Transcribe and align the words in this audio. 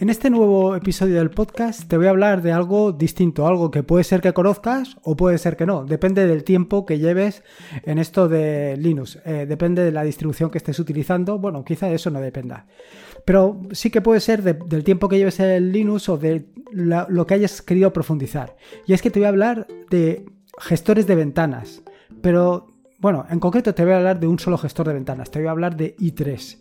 En 0.00 0.08
este 0.08 0.30
nuevo 0.30 0.74
episodio 0.74 1.16
del 1.16 1.28
podcast 1.28 1.86
te 1.86 1.98
voy 1.98 2.06
a 2.06 2.10
hablar 2.10 2.40
de 2.40 2.52
algo 2.52 2.90
distinto, 2.90 3.46
algo 3.46 3.70
que 3.70 3.82
puede 3.82 4.02
ser 4.02 4.22
que 4.22 4.32
conozcas 4.32 4.96
o 5.02 5.14
puede 5.14 5.36
ser 5.36 5.58
que 5.58 5.66
no, 5.66 5.84
depende 5.84 6.26
del 6.26 6.42
tiempo 6.42 6.86
que 6.86 6.98
lleves 6.98 7.42
en 7.82 7.98
esto 7.98 8.26
de 8.26 8.78
Linux, 8.78 9.18
eh, 9.26 9.44
depende 9.46 9.84
de 9.84 9.92
la 9.92 10.02
distribución 10.02 10.48
que 10.48 10.56
estés 10.56 10.78
utilizando, 10.78 11.38
bueno, 11.38 11.66
quizá 11.66 11.90
eso 11.90 12.08
no 12.08 12.18
dependa, 12.22 12.66
pero 13.26 13.60
sí 13.72 13.90
que 13.90 14.00
puede 14.00 14.20
ser 14.20 14.42
del 14.42 14.84
tiempo 14.84 15.06
que 15.06 15.18
lleves 15.18 15.38
en 15.38 15.70
Linux 15.70 16.08
o 16.08 16.16
de 16.16 16.46
lo 16.72 17.26
que 17.26 17.34
hayas 17.34 17.60
querido 17.60 17.92
profundizar. 17.92 18.56
Y 18.86 18.94
es 18.94 19.02
que 19.02 19.10
te 19.10 19.20
voy 19.20 19.26
a 19.26 19.28
hablar 19.28 19.66
de 19.90 20.24
gestores 20.60 21.06
de 21.06 21.14
ventanas, 21.14 21.82
pero 22.22 22.72
bueno, 23.00 23.26
en 23.28 23.38
concreto 23.38 23.74
te 23.74 23.84
voy 23.84 23.92
a 23.92 23.98
hablar 23.98 24.18
de 24.18 24.28
un 24.28 24.38
solo 24.38 24.56
gestor 24.56 24.88
de 24.88 24.94
ventanas, 24.94 25.30
te 25.30 25.40
voy 25.40 25.48
a 25.48 25.50
hablar 25.50 25.76
de 25.76 25.94
i3. 25.98 26.56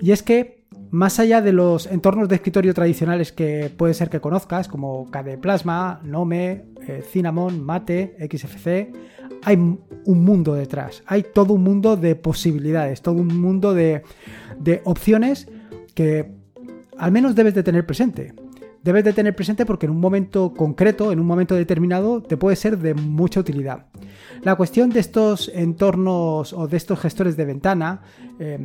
Y 0.00 0.12
es 0.12 0.22
que, 0.22 0.59
más 0.90 1.20
allá 1.20 1.40
de 1.40 1.52
los 1.52 1.86
entornos 1.86 2.28
de 2.28 2.34
escritorio 2.36 2.74
tradicionales 2.74 3.32
que 3.32 3.72
puede 3.76 3.94
ser 3.94 4.10
que 4.10 4.20
conozcas, 4.20 4.68
como 4.68 5.10
KDE 5.10 5.38
Plasma, 5.38 6.00
Nome, 6.04 6.64
eh, 6.86 7.02
Cinnamon, 7.08 7.64
Mate, 7.64 8.16
XFC, 8.28 8.92
hay 9.42 9.56
un 9.56 10.24
mundo 10.24 10.54
detrás. 10.54 11.02
Hay 11.06 11.24
todo 11.32 11.54
un 11.54 11.62
mundo 11.62 11.96
de 11.96 12.16
posibilidades, 12.16 13.02
todo 13.02 13.14
un 13.16 13.40
mundo 13.40 13.72
de, 13.72 14.02
opciones 14.84 15.48
que 15.94 16.32
al 16.98 17.12
menos 17.12 17.34
debes 17.34 17.54
de 17.54 17.62
tener 17.62 17.86
presente 17.86 18.34
debes 18.82 19.04
de 19.04 19.12
tener 19.12 19.36
presente 19.36 19.66
porque 19.66 19.84
en 19.84 19.92
un 19.92 20.00
momento 20.00 20.54
concreto, 20.54 21.12
en 21.12 21.20
un 21.20 21.26
momento 21.26 21.54
determinado, 21.54 22.22
te 22.22 22.38
puede 22.38 22.56
ser 22.56 22.78
de 22.78 22.94
mucha 22.94 23.38
utilidad. 23.38 23.88
La 24.42 24.54
cuestión 24.54 24.88
de 24.88 25.00
estos 25.00 25.50
entornos 25.54 26.54
o 26.54 26.66
de 26.66 26.78
estos 26.78 26.98
gestores 26.98 27.36
de 27.36 27.44
ventana 27.44 28.00
eh, 28.38 28.58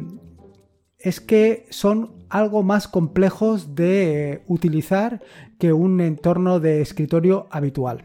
es 1.05 1.21
que 1.21 1.67
son 1.69 2.25
algo 2.29 2.63
más 2.63 2.87
complejos 2.87 3.75
de 3.75 4.41
utilizar 4.47 5.21
que 5.59 5.71
un 5.71 6.01
entorno 6.01 6.59
de 6.59 6.81
escritorio 6.81 7.47
habitual. 7.51 8.03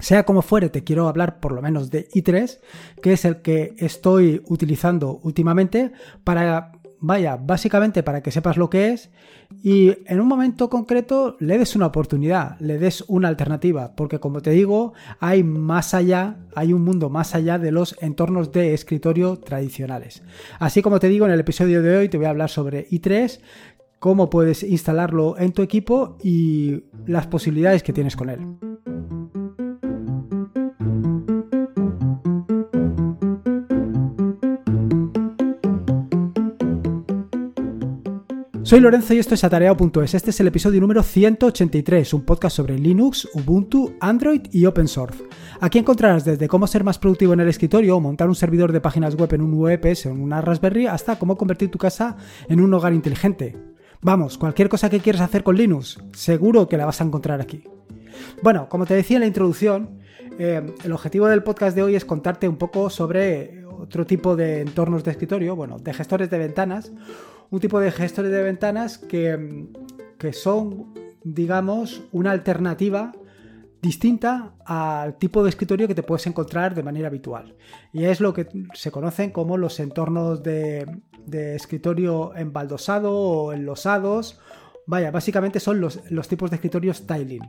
Sea 0.00 0.24
como 0.24 0.42
fuere, 0.42 0.68
te 0.68 0.84
quiero 0.84 1.08
hablar 1.08 1.40
por 1.40 1.52
lo 1.52 1.62
menos 1.62 1.90
de 1.90 2.06
i3, 2.10 2.60
que 3.02 3.14
es 3.14 3.24
el 3.24 3.40
que 3.40 3.74
estoy 3.78 4.42
utilizando 4.46 5.18
últimamente 5.22 5.92
para 6.24 6.72
vaya, 7.06 7.36
básicamente 7.36 8.02
para 8.02 8.22
que 8.22 8.30
sepas 8.30 8.56
lo 8.56 8.70
que 8.70 8.88
es 8.88 9.10
y 9.62 9.92
en 10.06 10.20
un 10.20 10.26
momento 10.26 10.70
concreto 10.70 11.36
le 11.38 11.58
des 11.58 11.76
una 11.76 11.86
oportunidad, 11.86 12.58
le 12.60 12.78
des 12.78 13.04
una 13.08 13.28
alternativa, 13.28 13.94
porque 13.94 14.18
como 14.18 14.40
te 14.40 14.50
digo, 14.50 14.94
hay 15.20 15.44
más 15.44 15.92
allá, 15.92 16.38
hay 16.54 16.72
un 16.72 16.82
mundo 16.82 17.10
más 17.10 17.34
allá 17.34 17.58
de 17.58 17.72
los 17.72 17.96
entornos 18.00 18.52
de 18.52 18.74
escritorio 18.74 19.36
tradicionales. 19.36 20.22
Así 20.58 20.80
como 20.80 20.98
te 20.98 21.08
digo, 21.08 21.26
en 21.26 21.32
el 21.32 21.40
episodio 21.40 21.82
de 21.82 21.96
hoy 21.96 22.08
te 22.08 22.16
voy 22.16 22.26
a 22.26 22.30
hablar 22.30 22.48
sobre 22.48 22.88
i3, 22.88 23.40
cómo 23.98 24.30
puedes 24.30 24.62
instalarlo 24.62 25.38
en 25.38 25.52
tu 25.52 25.62
equipo 25.62 26.16
y 26.22 26.84
las 27.06 27.26
posibilidades 27.26 27.82
que 27.82 27.92
tienes 27.92 28.16
con 28.16 28.30
él. 28.30 28.93
Soy 38.74 38.80
Lorenzo 38.80 39.14
y 39.14 39.20
esto 39.20 39.34
es 39.34 39.44
Atareado.es. 39.44 40.14
Este 40.14 40.30
es 40.30 40.40
el 40.40 40.48
episodio 40.48 40.80
número 40.80 41.04
183, 41.04 42.12
un 42.12 42.22
podcast 42.22 42.56
sobre 42.56 42.76
Linux, 42.76 43.28
Ubuntu, 43.32 43.94
Android 44.00 44.40
y 44.50 44.66
Open 44.66 44.88
Source. 44.88 45.22
Aquí 45.60 45.78
encontrarás 45.78 46.24
desde 46.24 46.48
cómo 46.48 46.66
ser 46.66 46.82
más 46.82 46.98
productivo 46.98 47.34
en 47.34 47.38
el 47.38 47.48
escritorio 47.48 47.96
o 47.96 48.00
montar 48.00 48.26
un 48.26 48.34
servidor 48.34 48.72
de 48.72 48.80
páginas 48.80 49.14
web 49.14 49.32
en 49.32 49.42
un 49.42 49.62
VPS 49.62 50.06
o 50.06 50.10
en 50.10 50.20
una 50.20 50.40
Raspberry 50.40 50.88
hasta 50.88 51.20
cómo 51.20 51.36
convertir 51.36 51.70
tu 51.70 51.78
casa 51.78 52.16
en 52.48 52.58
un 52.58 52.74
hogar 52.74 52.92
inteligente. 52.92 53.56
Vamos, 54.00 54.38
cualquier 54.38 54.68
cosa 54.68 54.90
que 54.90 54.98
quieras 54.98 55.22
hacer 55.22 55.44
con 55.44 55.56
Linux, 55.56 56.02
seguro 56.12 56.66
que 56.66 56.76
la 56.76 56.84
vas 56.84 57.00
a 57.00 57.04
encontrar 57.04 57.40
aquí. 57.40 57.62
Bueno, 58.42 58.68
como 58.68 58.86
te 58.86 58.94
decía 58.94 59.18
en 59.18 59.20
la 59.20 59.28
introducción, 59.28 60.00
eh, 60.36 60.74
el 60.82 60.90
objetivo 60.90 61.28
del 61.28 61.44
podcast 61.44 61.76
de 61.76 61.84
hoy 61.84 61.94
es 61.94 62.04
contarte 62.04 62.48
un 62.48 62.56
poco 62.56 62.90
sobre 62.90 63.64
otro 63.66 64.04
tipo 64.04 64.34
de 64.34 64.62
entornos 64.62 65.04
de 65.04 65.12
escritorio, 65.12 65.54
bueno, 65.54 65.78
de 65.78 65.94
gestores 65.94 66.28
de 66.28 66.38
ventanas, 66.38 66.92
un 67.50 67.60
tipo 67.60 67.80
de 67.80 67.90
gestores 67.90 68.30
de 68.30 68.42
ventanas 68.42 68.98
que, 68.98 69.66
que 70.18 70.32
son, 70.32 70.94
digamos, 71.22 72.02
una 72.12 72.30
alternativa 72.30 73.12
distinta 73.84 74.54
al 74.64 75.18
tipo 75.18 75.42
de 75.42 75.50
escritorio 75.50 75.86
que 75.86 75.94
te 75.94 76.02
puedes 76.02 76.26
encontrar 76.26 76.74
de 76.74 76.82
manera 76.82 77.08
habitual. 77.08 77.54
Y 77.92 78.04
es 78.04 78.20
lo 78.20 78.32
que 78.32 78.48
se 78.72 78.90
conocen 78.90 79.30
como 79.30 79.58
los 79.58 79.78
entornos 79.78 80.42
de, 80.42 80.86
de 81.26 81.54
escritorio 81.54 82.34
embaldosado 82.34 83.12
o 83.12 83.52
enlosados. 83.52 84.40
Vaya, 84.86 85.10
básicamente 85.10 85.60
son 85.60 85.80
los, 85.80 86.00
los, 86.10 86.28
tipos 86.28 86.50
de 86.50 86.56
escritorios 86.56 87.06
tiling. 87.06 87.42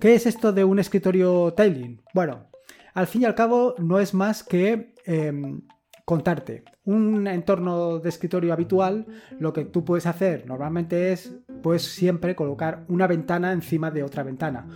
¿Qué 0.00 0.14
es 0.14 0.26
esto 0.26 0.52
de 0.52 0.64
un 0.64 0.78
escritorio 0.78 1.52
tiling? 1.54 2.00
Bueno, 2.14 2.48
al 2.94 3.06
fin 3.06 3.22
y 3.22 3.24
al 3.24 3.34
cabo 3.34 3.74
no 3.78 3.98
es 3.98 4.14
más 4.14 4.42
que 4.42 4.94
em, 5.04 5.62
contarte. 6.04 6.64
Un 6.84 7.26
entorno 7.26 7.98
de 7.98 8.08
escritorio 8.08 8.52
habitual, 8.52 9.06
lo 9.38 9.52
que 9.52 9.64
tú 9.64 9.84
puedes 9.84 10.06
hacer 10.06 10.46
normalmente 10.46 11.12
es, 11.12 11.34
pues 11.62 11.82
siempre 11.82 12.34
colocar 12.34 12.84
una 12.88 13.06
ventana 13.06 13.52
encima 13.52 13.90
de 13.90 14.02
otra 14.02 14.22
ventana, 14.22 14.66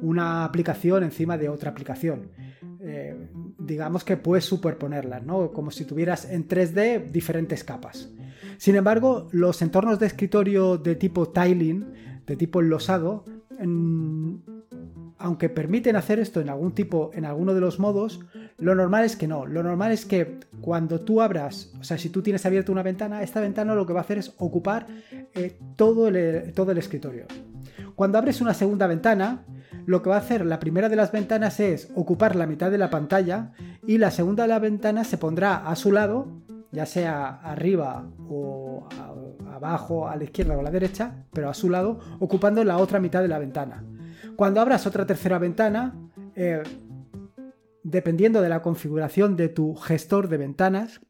una 0.00 0.44
aplicación 0.44 1.02
encima 1.02 1.36
de 1.36 1.48
otra 1.48 1.70
aplicación. 1.70 2.30
Eh, 2.80 3.30
digamos 3.58 4.04
que 4.04 4.16
puedes 4.16 4.44
superponerlas, 4.44 5.24
¿no? 5.24 5.52
Como 5.52 5.70
si 5.70 5.84
tuvieras 5.84 6.30
en 6.30 6.46
3D 6.46 7.10
diferentes 7.10 7.64
capas. 7.64 8.10
Sin 8.58 8.76
embargo, 8.76 9.28
los 9.32 9.60
entornos 9.62 9.98
de 9.98 10.06
escritorio 10.06 10.78
de 10.78 10.94
tipo 10.94 11.28
tiling, 11.28 12.22
de 12.26 12.36
tipo 12.36 12.60
enlosado, 12.60 13.24
aunque 15.18 15.48
permiten 15.48 15.96
hacer 15.96 16.18
esto 16.18 16.40
en 16.40 16.48
algún 16.48 16.72
tipo, 16.72 17.10
en 17.14 17.24
alguno 17.24 17.54
de 17.54 17.60
los 17.60 17.78
modos, 17.78 18.20
lo 18.58 18.74
normal 18.74 19.04
es 19.04 19.16
que 19.16 19.26
no. 19.26 19.46
Lo 19.46 19.62
normal 19.62 19.92
es 19.92 20.04
que 20.04 20.40
cuando 20.60 21.00
tú 21.00 21.22
abras, 21.22 21.72
o 21.80 21.84
sea, 21.84 21.98
si 21.98 22.10
tú 22.10 22.22
tienes 22.22 22.44
abierta 22.44 22.72
una 22.72 22.82
ventana, 22.82 23.22
esta 23.22 23.40
ventana 23.40 23.74
lo 23.74 23.86
que 23.86 23.92
va 23.92 24.00
a 24.00 24.02
hacer 24.02 24.18
es 24.18 24.34
ocupar 24.38 24.86
eh, 25.34 25.58
todo, 25.76 26.08
el, 26.08 26.52
todo 26.52 26.72
el 26.72 26.78
escritorio. 26.78 27.26
Cuando 27.94 28.18
abres 28.18 28.40
una 28.40 28.52
segunda 28.52 28.86
ventana, 28.86 29.44
lo 29.86 30.02
que 30.02 30.10
va 30.10 30.16
a 30.16 30.20
hacer 30.20 30.44
la 30.44 30.58
primera 30.58 30.88
de 30.88 30.96
las 30.96 31.12
ventanas 31.12 31.60
es 31.60 31.90
ocupar 31.94 32.36
la 32.36 32.46
mitad 32.46 32.70
de 32.70 32.78
la 32.78 32.90
pantalla 32.90 33.52
y 33.86 33.98
la 33.98 34.10
segunda 34.10 34.42
de 34.42 34.48
la 34.50 34.58
ventana 34.58 35.04
se 35.04 35.16
pondrá 35.16 35.56
a 35.56 35.76
su 35.76 35.92
lado, 35.92 36.28
ya 36.72 36.84
sea 36.84 37.40
arriba 37.42 38.06
o 38.28 38.86
abajo, 39.50 40.08
a 40.08 40.16
la 40.16 40.24
izquierda 40.24 40.56
o 40.56 40.60
a 40.60 40.62
la 40.62 40.70
derecha, 40.70 41.24
pero 41.32 41.48
a 41.48 41.54
su 41.54 41.70
lado, 41.70 42.00
ocupando 42.20 42.62
la 42.64 42.76
otra 42.76 43.00
mitad 43.00 43.22
de 43.22 43.28
la 43.28 43.38
ventana. 43.38 43.82
Cuando 44.36 44.60
abras 44.60 44.86
otra 44.86 45.06
tercera 45.06 45.38
ventana, 45.38 45.94
eh, 46.34 46.62
dependiendo 47.82 48.42
de 48.42 48.50
la 48.50 48.60
configuración 48.60 49.36
de 49.36 49.48
tu 49.48 49.74
gestor 49.74 50.28
de 50.28 50.36
ventanas, 50.36 51.00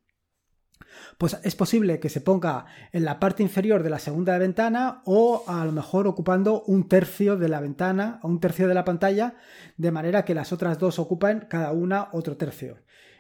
pues 1.19 1.39
es 1.43 1.57
posible 1.57 1.99
que 1.99 2.09
se 2.09 2.21
ponga 2.21 2.67
en 2.93 3.05
la 3.05 3.19
parte 3.19 3.43
inferior 3.43 3.83
de 3.83 3.91
la 3.91 3.99
segunda 3.99 4.39
ventana 4.39 5.03
o 5.05 5.45
a 5.49 5.65
lo 5.65 5.73
mejor 5.73 6.07
ocupando 6.07 6.63
un 6.67 6.89
tercio 6.89 7.37
de 7.37 7.49
la 7.49 7.61
ventana 7.61 8.21
o 8.23 8.29
un 8.29 8.39
tercio 8.39 8.69
de 8.69 8.75
la 8.75 8.85
pantalla, 8.85 9.35
de 9.77 9.91
manera 9.91 10.25
que 10.25 10.35
las 10.35 10.53
otras 10.53 10.79
dos 10.79 10.99
ocupen 10.99 11.47
cada 11.49 11.73
una 11.73 12.09
otro 12.13 12.37
tercio 12.37 12.79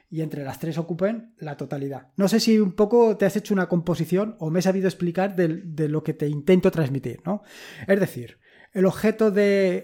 y 0.08 0.20
entre 0.20 0.44
las 0.44 0.60
tres 0.60 0.78
ocupen 0.78 1.34
la 1.38 1.56
totalidad. 1.56 2.12
No 2.16 2.28
sé 2.28 2.38
si 2.38 2.60
un 2.60 2.72
poco 2.72 3.16
te 3.16 3.26
has 3.26 3.36
hecho 3.36 3.54
una 3.54 3.68
composición 3.68 4.36
o 4.38 4.50
me 4.50 4.60
he 4.60 4.62
sabido 4.62 4.86
explicar 4.86 5.34
de, 5.34 5.62
de 5.64 5.88
lo 5.88 6.04
que 6.04 6.14
te 6.14 6.28
intento 6.28 6.70
transmitir, 6.70 7.22
¿no? 7.24 7.42
Es 7.88 7.98
decir, 7.98 8.38
el 8.76 8.84
objeto 8.84 9.32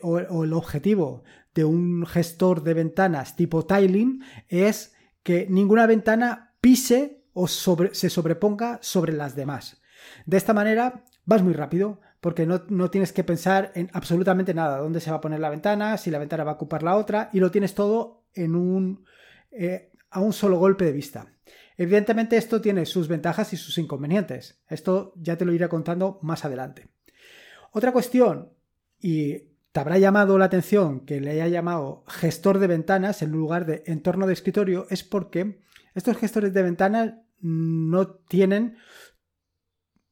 o, 0.03 0.45
el 0.45 0.53
objetivo 0.53 1.25
de 1.55 1.65
un 1.65 2.05
gestor 2.05 2.63
de 2.63 2.75
ventanas 2.75 3.37
tipo 3.37 3.65
tiling 3.65 4.23
es 4.49 4.95
que 5.23 5.47
ninguna 5.49 5.87
ventana 5.87 6.53
pise 6.61 7.25
o 7.33 7.49
se 7.49 8.11
sobreponga 8.11 8.79
sobre 8.83 9.15
las 9.15 9.35
demás. 9.35 9.81
De 10.27 10.37
esta 10.37 10.53
manera 10.53 11.05
vas 11.25 11.43
muy 11.43 11.55
rápido 11.55 12.01
porque 12.21 12.45
no, 12.45 12.91
tienes 12.91 13.15
que 13.15 13.25
pensar 13.25 13.73
en 13.75 13.89
absolutamente 13.95 14.53
nada, 14.53 14.77
dónde 14.77 15.01
se 15.01 15.11
va 15.11 15.17
a 15.17 15.21
poner 15.23 15.41
la 15.41 15.49
ventana, 15.49 15.97
si 15.97 16.11
la 16.11 16.19
ventana 16.19 16.45
va 16.45 16.51
a 16.51 16.57
ocupar 16.57 16.83
la 16.83 16.97
otra 16.97 17.31
y 17.33 17.41
lo 17.41 17.51
tienes 17.51 17.75
todo 17.75 18.27
en 18.35 18.55
un, 18.55 19.07
eh, 19.53 19.91
a 20.11 20.21
un 20.21 20.35
solo 20.35 20.59
golpe 20.59 20.85
de 20.85 20.93
vista. 20.93 21.33
Evidentemente 21.79 22.37
esto 22.37 22.61
tiene 22.61 22.85
sus 22.85 23.09
ventajas 23.09 23.55
y 23.55 23.57
sus 23.57 23.79
inconvenientes. 23.79 24.63
Esto 24.69 25.15
ya 25.17 25.39
te 25.39 25.47
lo 25.47 25.55
iré 25.55 25.67
contando 25.71 26.19
más 26.21 26.45
adelante. 26.45 26.91
Otra 27.73 27.91
cuestión 27.91 28.52
y 29.03 29.51
te 29.73 29.81
habrá 29.81 29.99
llamado 29.99 30.39
la 30.39 30.45
atención 30.47 31.01
que 31.01 31.21
le 31.21 31.33
haya 31.33 31.49
llamado 31.49 32.05
gestor 32.07 32.59
de 32.61 32.69
ventanas 32.69 33.21
en 33.21 33.33
lugar 33.33 33.67
de 33.67 33.83
entorno 33.87 34.27
de 34.27 34.33
escritorio 34.33 34.87
es 34.89 35.03
porque 35.03 35.61
estos 35.95 36.17
gestores 36.17 36.55
de 36.55 36.63
ventanas 36.63 37.15
no 37.41 38.07
tienen, 38.09 38.77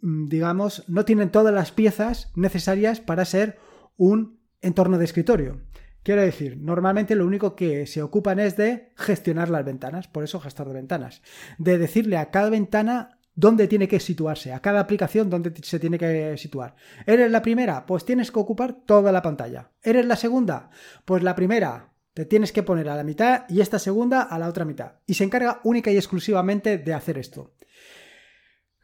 digamos, 0.01 0.85
no 0.89 1.05
tienen 1.05 1.31
todas 1.31 1.55
las 1.55 1.71
piezas 1.71 2.33
necesarias 2.35 3.01
para 3.01 3.25
ser 3.25 3.59
un 3.97 4.41
entorno 4.61 4.99
de 4.99 5.05
escritorio. 5.05 5.61
Quiero 6.03 6.23
decir, 6.23 6.57
normalmente 6.57 7.15
lo 7.15 7.27
único 7.27 7.55
que 7.55 7.87
se 7.87 8.03
ocupan 8.03 8.41
es 8.41 8.57
de 8.57 8.93
gestionar 8.97 9.51
las 9.51 9.65
ventanas, 9.65 10.09
por 10.09 10.25
eso 10.25 10.41
gestor 10.41 10.69
de 10.69 10.75
ventanas, 10.75 11.23
de 11.59 11.79
decirle 11.79 12.17
a 12.17 12.31
cada 12.31 12.51
ventana 12.51 13.19
dónde 13.35 13.69
tiene 13.69 13.88
que 13.88 14.00
situarse, 14.00 14.53
a 14.53 14.61
cada 14.61 14.81
aplicación 14.81 15.31
dónde 15.31 15.53
se 15.62 15.79
tiene 15.79 15.99
que 15.99 16.37
situar. 16.37 16.75
¿Eres 17.06 17.31
la 17.31 17.43
primera? 17.43 17.87
Pues 17.87 18.05
tienes 18.05 18.31
que 18.31 18.38
ocupar 18.38 18.85
toda 18.85 19.12
la 19.12 19.23
pantalla. 19.23 19.71
¿Eres 19.82 20.06
la 20.06 20.17
segunda? 20.17 20.71
Pues 21.05 21.23
la 21.23 21.35
primera 21.35 21.93
te 22.15 22.25
tienes 22.25 22.53
que 22.53 22.62
poner 22.62 22.88
a 22.88 22.97
la 22.97 23.05
mitad 23.05 23.44
y 23.49 23.61
esta 23.61 23.79
segunda 23.79 24.23
a 24.23 24.38
la 24.38 24.49
otra 24.49 24.65
mitad. 24.65 24.94
Y 25.06 25.15
se 25.15 25.25
encarga 25.25 25.61
única 25.65 25.91
y 25.91 25.97
exclusivamente 25.97 26.79
de 26.79 26.94
hacer 26.94 27.19
esto. 27.19 27.55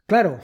Claro, 0.05 0.39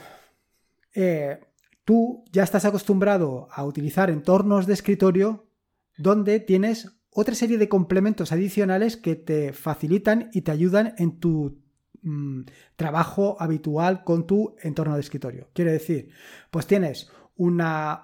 eh, 0.94 1.40
tú 1.84 2.24
ya 2.30 2.42
estás 2.42 2.64
acostumbrado 2.64 3.48
a 3.50 3.64
utilizar 3.64 4.10
entornos 4.10 4.66
de 4.66 4.74
escritorio 4.74 5.48
donde 5.96 6.40
tienes 6.40 7.00
otra 7.10 7.34
serie 7.34 7.58
de 7.58 7.68
complementos 7.68 8.32
adicionales 8.32 8.96
que 8.96 9.14
te 9.14 9.52
facilitan 9.52 10.30
y 10.32 10.42
te 10.42 10.50
ayudan 10.50 10.94
en 10.98 11.18
tu 11.18 11.63
mm, 12.04 12.42
trabajo 12.76 13.36
habitual 13.40 14.04
con 14.04 14.26
tu 14.26 14.54
entorno 14.62 14.94
de 14.94 15.00
escritorio. 15.00 15.48
Quiere 15.52 15.72
decir, 15.72 16.10
pues 16.50 16.66
tienes 16.66 17.10
un 17.36 17.56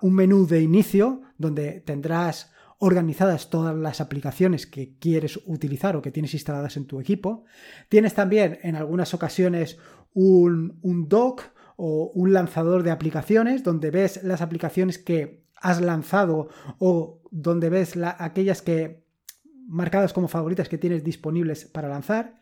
menú 0.03 0.47
de 0.47 0.61
inicio 0.61 1.23
donde 1.39 1.81
tendrás 1.81 2.53
organizadas 2.79 3.51
todas 3.51 3.77
las 3.77 4.01
aplicaciones 4.01 4.67
que 4.67 4.97
quieres 4.99 5.39
utilizar 5.47 5.97
o 5.97 6.03
que 6.03 6.11
tienes 6.11 6.35
instaladas 6.35 6.77
en 6.77 6.87
tu 6.87 7.01
equipo. 7.01 7.45
Tienes 7.89 8.15
también 8.15 8.59
en 8.63 8.75
algunas 8.75 9.15
ocasiones 9.15 9.79
un, 10.15 10.79
un 10.83 11.09
dock 11.09 11.43
o 11.77 12.11
un 12.15 12.33
lanzador 12.33 12.83
de 12.83 12.91
aplicaciones 12.91 13.63
donde 13.63 13.91
ves 13.91 14.25
las 14.25 14.41
aplicaciones 14.41 14.99
que 14.99 15.45
has 15.61 15.81
lanzado 15.81 16.49
o 16.79 17.23
donde 17.31 17.69
ves 17.69 17.99
aquellas 18.19 18.63
que 18.63 19.05
marcadas 19.67 20.13
como 20.13 20.29
favoritas 20.29 20.69
que 20.69 20.79
tienes 20.79 21.05
disponibles 21.05 21.67
para 21.67 21.89
lanzar. 21.89 22.41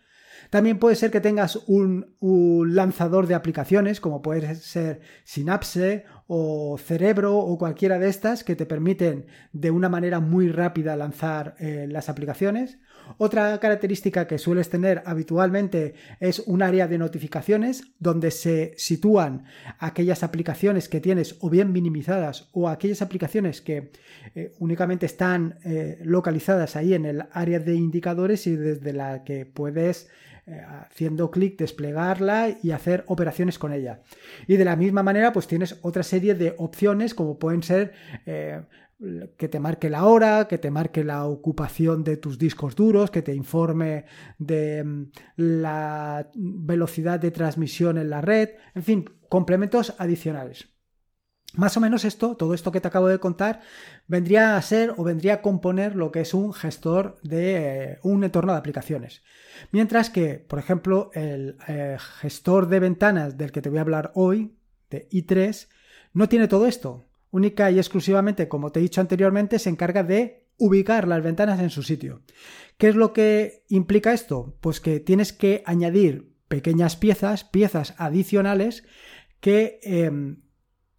También 0.50 0.79
puede 0.79 0.96
ser 0.96 1.11
que 1.11 1.20
tengas 1.20 1.56
un, 1.67 2.17
lanzador 2.20 3.26
de 3.26 3.35
aplicaciones, 3.35 4.00
como 4.00 4.23
puede 4.23 4.55
ser 4.55 5.00
Synapse 5.25 6.05
o 6.30 6.76
Cerebro 6.76 7.38
o 7.38 7.56
cualquiera 7.56 7.98
de 7.98 8.08
estas, 8.08 8.44
que 8.44 8.54
te 8.54 8.66
permiten 8.66 9.26
de 9.52 9.70
una 9.70 9.88
manera 9.88 10.20
muy 10.20 10.50
rápida 10.50 10.94
lanzar 10.94 11.56
eh, 11.58 11.86
las 11.88 12.10
aplicaciones. 12.10 12.78
Otra 13.16 13.58
característica 13.58 14.26
que 14.26 14.36
sueles 14.36 14.69
tener 14.69 15.02
habitualmente 15.06 15.94
es 16.20 16.40
un 16.40 16.62
área 16.62 16.86
de 16.86 16.98
notificaciones 16.98 17.82
donde 17.98 18.30
se 18.30 18.75
sitúan 18.76 19.44
aquellas 19.78 20.22
aplicaciones 20.22 20.90
que 20.90 21.00
tienes 21.00 21.36
o 21.40 21.48
bien 21.48 21.72
minimizadas 21.72 22.50
o 22.52 22.69
aquellas 22.69 23.00
aplicaciones 23.00 23.62
que 23.62 23.92
eh, 24.34 24.52
únicamente 24.58 25.06
están 25.06 25.58
eh, 25.64 25.98
localizadas 26.04 26.76
ahí 26.76 26.92
en 26.92 27.06
el 27.06 27.24
área 27.32 27.58
de 27.58 27.74
indicadores 27.74 28.46
y 28.46 28.54
desde 28.54 28.92
la 28.92 29.24
que 29.24 29.46
puedes 29.46 30.08
haciendo 30.68 31.30
clic 31.30 31.58
desplegarla 31.58 32.56
y 32.62 32.70
hacer 32.70 33.04
operaciones 33.06 33.58
con 33.58 33.72
ella. 33.72 34.02
Y 34.46 34.56
de 34.56 34.64
la 34.64 34.76
misma 34.76 35.02
manera 35.02 35.32
pues 35.32 35.46
tienes 35.46 35.78
otra 35.82 36.02
serie 36.02 36.34
de 36.34 36.54
opciones 36.58 37.14
como 37.14 37.38
pueden 37.38 37.62
ser 37.62 37.92
que 39.36 39.48
te 39.48 39.60
marque 39.60 39.90
la 39.90 40.04
hora, 40.04 40.48
que 40.48 40.58
te 40.58 40.70
marque 40.70 41.04
la 41.04 41.26
ocupación 41.26 42.02
de 42.02 42.16
tus 42.16 42.38
discos 42.38 42.74
duros, 42.74 43.10
que 43.10 43.22
te 43.22 43.34
informe 43.34 44.06
de 44.38 44.82
mm, 44.82 45.10
la 45.36 46.30
velocidad 46.34 47.20
de 47.20 47.30
transmisión 47.30 47.98
en 47.98 48.10
la 48.10 48.20
red, 48.20 48.50
en 48.74 48.82
fin, 48.82 49.10
complementos 49.28 49.94
adicionales. 49.98 50.77
Más 51.54 51.76
o 51.76 51.80
menos 51.80 52.04
esto, 52.04 52.36
todo 52.36 52.52
esto 52.52 52.70
que 52.70 52.80
te 52.80 52.88
acabo 52.88 53.08
de 53.08 53.18
contar, 53.18 53.60
vendría 54.06 54.56
a 54.56 54.62
ser 54.62 54.94
o 54.96 55.04
vendría 55.04 55.34
a 55.34 55.42
componer 55.42 55.96
lo 55.96 56.12
que 56.12 56.20
es 56.20 56.34
un 56.34 56.52
gestor 56.52 57.18
de 57.22 57.56
eh, 57.56 57.98
un 58.02 58.22
entorno 58.22 58.52
de 58.52 58.58
aplicaciones. 58.58 59.22
Mientras 59.72 60.10
que, 60.10 60.34
por 60.34 60.58
ejemplo, 60.58 61.10
el 61.14 61.56
eh, 61.66 61.96
gestor 62.20 62.68
de 62.68 62.80
ventanas 62.80 63.38
del 63.38 63.50
que 63.50 63.62
te 63.62 63.70
voy 63.70 63.78
a 63.78 63.82
hablar 63.82 64.12
hoy, 64.14 64.56
de 64.90 65.08
i3, 65.10 65.68
no 66.12 66.28
tiene 66.28 66.48
todo 66.48 66.66
esto 66.66 67.08
única 67.30 67.70
y 67.70 67.78
exclusivamente, 67.78 68.48
como 68.48 68.72
te 68.72 68.80
he 68.80 68.82
dicho 68.82 69.00
anteriormente, 69.00 69.58
se 69.58 69.70
encarga 69.70 70.02
de 70.02 70.46
ubicar 70.56 71.06
las 71.06 71.22
ventanas 71.22 71.60
en 71.60 71.70
su 71.70 71.82
sitio. 71.82 72.22
¿Qué 72.76 72.88
es 72.88 72.94
lo 72.94 73.12
que 73.12 73.64
implica 73.68 74.12
esto? 74.12 74.56
Pues 74.60 74.80
que 74.80 75.00
tienes 75.00 75.32
que 75.32 75.62
añadir 75.66 76.32
pequeñas 76.48 76.96
piezas, 76.96 77.44
piezas 77.44 77.94
adicionales 77.98 78.84
que 79.40 79.78
em, 79.82 80.42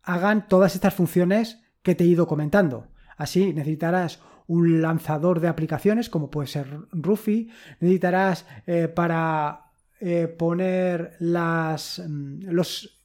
hagan 0.10 0.48
todas 0.48 0.74
estas 0.74 0.96
funciones 0.96 1.62
que 1.84 1.94
te 1.94 2.04
he 2.04 2.08
ido 2.08 2.28
comentando. 2.28 2.88
Así 3.16 3.54
necesitarás 3.54 4.22
un 4.48 4.82
lanzador 4.82 5.40
de 5.40 5.48
aplicaciones 5.48 6.10
como 6.10 6.32
puede 6.32 6.48
ser 6.48 6.68
Rufi, 6.92 7.50
necesitarás 7.80 8.48
eh, 8.66 8.88
para 8.88 9.72
eh, 10.00 10.28
poner 10.28 11.16
las 11.20 12.02
mm, 12.04 12.50
los 12.50 13.04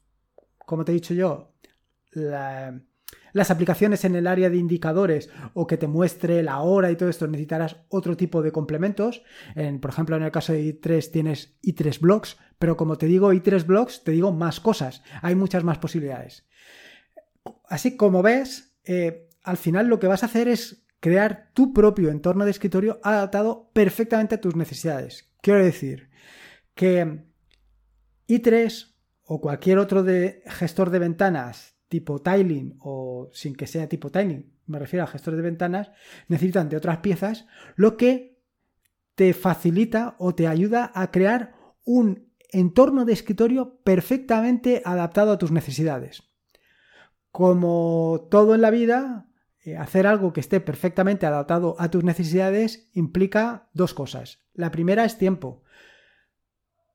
como 0.64 0.84
te 0.84 0.92
he 0.92 0.94
dicho 0.94 1.12
yo 1.12 1.52
la, 2.12 2.80
las 3.34 3.50
aplicaciones 3.50 4.04
en 4.04 4.14
el 4.14 4.26
área 4.26 4.48
de 4.48 4.56
indicadores 4.56 5.28
o 5.52 5.66
que 5.66 5.76
te 5.76 5.88
muestre 5.88 6.42
la 6.42 6.60
hora 6.60 6.90
y 6.90 6.96
todo 6.96 7.10
esto, 7.10 7.26
necesitarás 7.26 7.76
otro 7.88 8.16
tipo 8.16 8.40
de 8.42 8.52
complementos. 8.52 9.22
En, 9.56 9.80
por 9.80 9.90
ejemplo, 9.90 10.16
en 10.16 10.22
el 10.22 10.30
caso 10.30 10.52
de 10.52 10.62
i3 10.62 11.10
tienes 11.10 11.58
i3 11.62 12.00
Blocks, 12.00 12.38
pero 12.58 12.76
como 12.76 12.96
te 12.96 13.06
digo 13.06 13.32
i3 13.32 13.66
Blocks, 13.66 14.04
te 14.04 14.12
digo 14.12 14.32
más 14.32 14.60
cosas. 14.60 15.02
Hay 15.20 15.34
muchas 15.34 15.64
más 15.64 15.78
posibilidades. 15.78 16.46
Así 17.68 17.96
como 17.96 18.22
ves, 18.22 18.76
eh, 18.84 19.28
al 19.42 19.56
final 19.56 19.88
lo 19.88 19.98
que 19.98 20.06
vas 20.06 20.22
a 20.22 20.26
hacer 20.26 20.48
es 20.48 20.86
crear 21.00 21.50
tu 21.52 21.72
propio 21.72 22.10
entorno 22.10 22.44
de 22.44 22.50
escritorio 22.50 23.00
adaptado 23.02 23.70
perfectamente 23.72 24.36
a 24.36 24.40
tus 24.40 24.56
necesidades. 24.56 25.30
Quiero 25.42 25.62
decir 25.62 26.08
que 26.74 27.24
i3 28.28 28.94
o 29.24 29.40
cualquier 29.40 29.78
otro 29.78 30.02
de 30.02 30.42
gestor 30.46 30.90
de 30.90 30.98
ventanas 30.98 31.74
tipo 31.88 32.20
tiling 32.20 32.76
o 32.80 33.30
sin 33.32 33.54
que 33.54 33.66
sea 33.66 33.88
tipo 33.88 34.10
tiling, 34.10 34.52
me 34.66 34.78
refiero 34.78 35.04
a 35.04 35.06
gestores 35.06 35.36
de 35.36 35.44
ventanas, 35.44 35.92
necesitan 36.26 36.68
de 36.68 36.76
otras 36.76 36.98
piezas, 36.98 37.46
lo 37.76 37.96
que 37.96 38.40
te 39.14 39.32
facilita 39.32 40.16
o 40.18 40.34
te 40.34 40.48
ayuda 40.48 40.90
a 40.94 41.10
crear 41.10 41.54
un 41.84 42.32
entorno 42.50 43.04
de 43.04 43.12
escritorio 43.12 43.80
perfectamente 43.84 44.82
adaptado 44.84 45.32
a 45.32 45.38
tus 45.38 45.52
necesidades. 45.52 46.22
Como 47.34 48.28
todo 48.30 48.54
en 48.54 48.60
la 48.60 48.70
vida, 48.70 49.26
eh, 49.64 49.76
hacer 49.76 50.06
algo 50.06 50.32
que 50.32 50.38
esté 50.38 50.60
perfectamente 50.60 51.26
adaptado 51.26 51.74
a 51.80 51.90
tus 51.90 52.04
necesidades 52.04 52.88
implica 52.92 53.68
dos 53.72 53.92
cosas. 53.92 54.44
La 54.52 54.70
primera 54.70 55.04
es 55.04 55.18
tiempo 55.18 55.64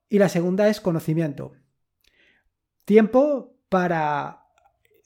y 0.08 0.18
la 0.18 0.30
segunda 0.30 0.70
es 0.70 0.80
conocimiento. 0.80 1.52
Tiempo 2.86 3.58
para 3.68 4.46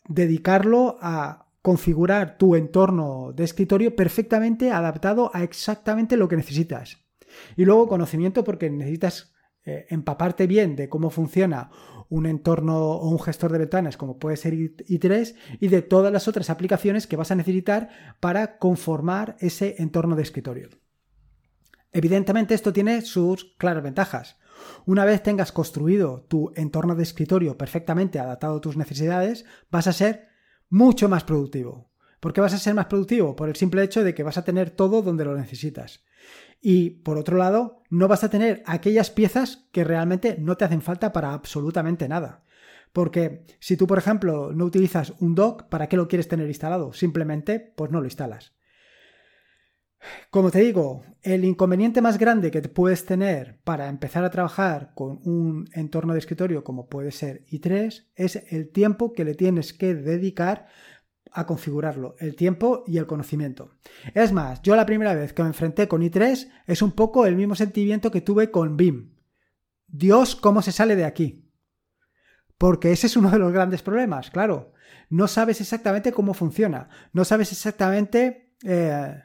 dedicarlo 0.08 1.00
a 1.02 1.48
configurar 1.64 2.38
tu 2.38 2.56
entorno 2.56 3.34
de 3.34 3.46
escritorio 3.46 3.96
perfectamente 3.96 4.70
adaptado 4.70 5.32
a 5.34 5.42
exactamente 5.42 6.16
lo 6.16 6.28
que 6.28 6.38
necesitas. 6.38 7.00
Y 7.58 7.66
luego 7.66 7.88
conocimiento 7.88 8.44
porque 8.44 8.70
necesitas 8.70 9.33
eh, 9.66 9.86
empaparte 9.90 10.48
bien 10.48 10.76
de 10.76 10.90
cómo 10.90 11.10
funciona 11.10 11.70
un 12.10 12.26
entorno 12.26 12.78
o 12.78 13.10
un 13.10 13.20
gestor 13.20 13.52
de 13.52 13.60
ventanas 13.60 13.98
como 13.98 14.20
puede 14.20 14.38
ser 14.38 14.54
i3 14.54 15.36
y 15.60 15.68
de 15.70 15.82
todas 15.82 16.12
las 16.12 16.28
otras 16.28 16.50
aplicaciones 16.50 17.08
que 17.08 17.16
vas 17.16 17.32
a 17.32 17.36
necesitar 17.36 17.90
para 18.20 18.58
conformar 18.58 19.38
ese 19.40 19.76
entorno 19.80 20.16
de 20.16 20.24
escritorio. 20.24 20.70
Evidentemente 21.92 22.56
esto 22.56 22.74
tiene 22.74 23.02
sus 23.02 23.56
claras 23.58 23.84
ventajas. 23.84 24.38
Una 24.86 25.06
vez 25.06 25.24
tengas 25.24 25.52
construido 25.52 26.26
tu 26.28 26.52
entorno 26.56 26.96
de 26.96 27.04
escritorio 27.04 27.58
perfectamente 27.58 28.20
adaptado 28.20 28.58
a 28.58 28.62
tus 28.62 28.78
necesidades, 28.78 29.46
vas 29.72 29.88
a 29.88 29.94
ser 29.94 30.28
mucho 30.70 31.08
más 31.08 31.24
productivo. 31.24 31.92
¿Por 32.20 32.34
qué 32.34 32.42
vas 32.42 32.54
a 32.54 32.58
ser 32.58 32.74
más 32.74 32.88
productivo? 32.88 33.36
Por 33.36 33.50
el 33.50 33.56
simple 33.56 33.84
hecho 33.84 34.04
de 34.04 34.14
que 34.14 34.24
vas 34.24 34.38
a 34.38 34.44
tener 34.44 34.72
todo 34.72 35.02
donde 35.02 35.26
lo 35.26 35.38
necesitas. 35.38 36.04
Y 36.66 36.92
por 36.92 37.18
otro 37.18 37.36
lado, 37.38 37.84
no 37.90 38.08
vas 38.08 38.24
a 38.24 38.30
tener 38.30 38.64
aquellas 38.66 39.12
piezas 39.12 39.68
que 39.74 39.84
realmente 39.84 40.38
no 40.40 40.56
te 40.56 40.64
hacen 40.64 40.82
falta 40.82 41.12
para 41.12 41.34
absolutamente 41.34 42.08
nada. 42.08 42.46
Porque 42.94 43.44
si 43.60 43.76
tú, 43.76 43.86
por 43.86 43.98
ejemplo, 43.98 44.54
no 44.54 44.64
utilizas 44.64 45.14
un 45.20 45.36
dock, 45.36 45.64
¿para 45.64 45.90
qué 45.90 45.98
lo 45.98 46.08
quieres 46.08 46.30
tener 46.30 46.48
instalado? 46.48 46.94
Simplemente, 46.94 47.60
pues 47.60 47.92
no 47.92 48.00
lo 48.00 48.06
instalas. 48.06 48.54
Como 50.30 50.52
te 50.52 50.60
digo, 50.60 51.04
el 51.22 51.44
inconveniente 51.44 52.02
más 52.02 52.18
grande 52.18 52.50
que 52.50 52.62
puedes 52.62 53.06
tener 53.06 53.60
para 53.66 53.90
empezar 53.90 54.24
a 54.24 54.32
trabajar 54.32 54.94
con 54.96 55.20
un 55.26 55.70
entorno 55.74 56.14
de 56.14 56.20
escritorio 56.20 56.64
como 56.64 56.88
puede 56.88 57.12
ser 57.12 57.46
i3 57.48 58.08
es 58.16 58.42
el 58.52 58.70
tiempo 58.70 59.12
que 59.12 59.26
le 59.26 59.36
tienes 59.36 59.74
que 59.74 59.96
dedicar 59.96 60.68
a 61.34 61.46
configurarlo, 61.46 62.16
el 62.20 62.36
tiempo 62.36 62.84
y 62.88 62.98
el 62.98 63.08
conocimiento. 63.08 63.72
Es 64.14 64.32
más, 64.32 64.62
yo 64.62 64.76
la 64.76 64.86
primera 64.86 65.14
vez 65.14 65.34
que 65.34 65.42
me 65.42 65.50
enfrenté 65.50 65.88
con 65.88 66.02
i3 66.02 66.52
es 66.68 66.82
un 66.82 66.92
poco 66.92 67.26
el 67.26 67.36
mismo 67.36 67.56
sentimiento 67.56 68.12
que 68.12 68.22
tuve 68.22 68.52
con 68.52 68.78
BIM. 68.78 69.16
Dios, 69.88 70.36
¿cómo 70.36 70.62
se 70.62 70.72
sale 70.72 70.96
de 70.96 71.06
aquí? 71.06 71.52
Porque 72.58 72.92
ese 72.92 73.08
es 73.08 73.18
uno 73.18 73.32
de 73.32 73.40
los 73.40 73.52
grandes 73.52 73.82
problemas, 73.82 74.32
claro. 74.32 74.74
No 75.10 75.28
sabes 75.28 75.60
exactamente 75.62 76.12
cómo 76.12 76.34
funciona, 76.34 76.90
no 77.12 77.26
sabes 77.26 77.52
exactamente... 77.52 78.56
Eh, 78.64 79.16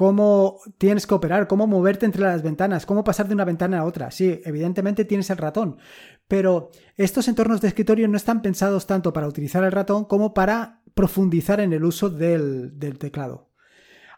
cómo 0.00 0.60
tienes 0.78 1.06
que 1.06 1.12
operar, 1.12 1.46
cómo 1.46 1.66
moverte 1.66 2.06
entre 2.06 2.22
las 2.22 2.42
ventanas, 2.42 2.86
cómo 2.86 3.04
pasar 3.04 3.28
de 3.28 3.34
una 3.34 3.44
ventana 3.44 3.80
a 3.80 3.84
otra. 3.84 4.10
Sí, 4.10 4.40
evidentemente 4.46 5.04
tienes 5.04 5.28
el 5.28 5.36
ratón, 5.36 5.76
pero 6.26 6.70
estos 6.96 7.28
entornos 7.28 7.60
de 7.60 7.68
escritorio 7.68 8.08
no 8.08 8.16
están 8.16 8.40
pensados 8.40 8.86
tanto 8.86 9.12
para 9.12 9.28
utilizar 9.28 9.62
el 9.62 9.72
ratón 9.72 10.06
como 10.06 10.32
para 10.32 10.80
profundizar 10.94 11.60
en 11.60 11.74
el 11.74 11.84
uso 11.84 12.08
del, 12.08 12.72
teclado. 12.98 13.50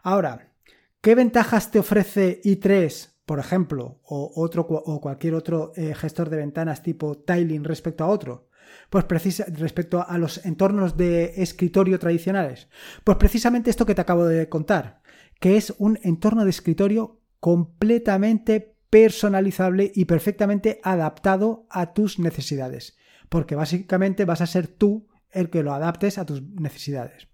Ahora, 0.03 0.53
¿qué 1.01 1.15
ventajas 1.15 1.69
te 1.69 1.79
ofrece 1.79 2.39
i3, 2.45 3.15
por 3.25 3.39
ejemplo, 3.39 3.99
o, 4.05 4.31
otro, 4.37 4.61
o 4.61 5.01
cualquier 5.01 5.33
otro 5.33 5.73
eh, 5.75 5.93
gestor 5.95 6.29
de 6.29 6.37
ventanas 6.37 6.81
tipo 6.81 7.17
Tiling 7.17 7.65
respecto 7.65 8.05
a 8.05 8.07
otro? 8.07 8.47
Pues 8.89 9.03
respecto 9.49 10.05
a 10.07 10.17
los 10.17 10.45
entornos 10.45 10.95
de 10.95 11.41
escritorio 11.43 11.99
tradicionales. 11.99 12.69
Pues 13.03 13.17
precisamente 13.17 13.69
esto 13.69 13.85
que 13.85 13.95
te 13.95 14.01
acabo 14.01 14.23
de 14.25 14.47
contar 14.47 15.02
que 15.43 15.57
es 15.57 15.75
un 15.77 15.99
entorno 16.03 16.45
de 16.45 16.51
escritorio 16.51 17.19
completamente 17.41 18.77
personalizable 18.89 19.91
y 19.93 20.05
perfectamente 20.05 20.79
adaptado 20.83 21.67
a 21.69 21.91
tus 21.91 22.17
necesidades. 22.17 22.95
Porque 23.27 23.53
básicamente 23.53 24.23
vas 24.23 24.39
a 24.39 24.47
ser 24.47 24.67
tú 24.67 25.09
el 25.31 25.49
que 25.49 25.61
lo 25.61 25.73
adaptes 25.73 26.17
a 26.17 26.25
tus 26.25 26.41
necesidades. 26.41 27.27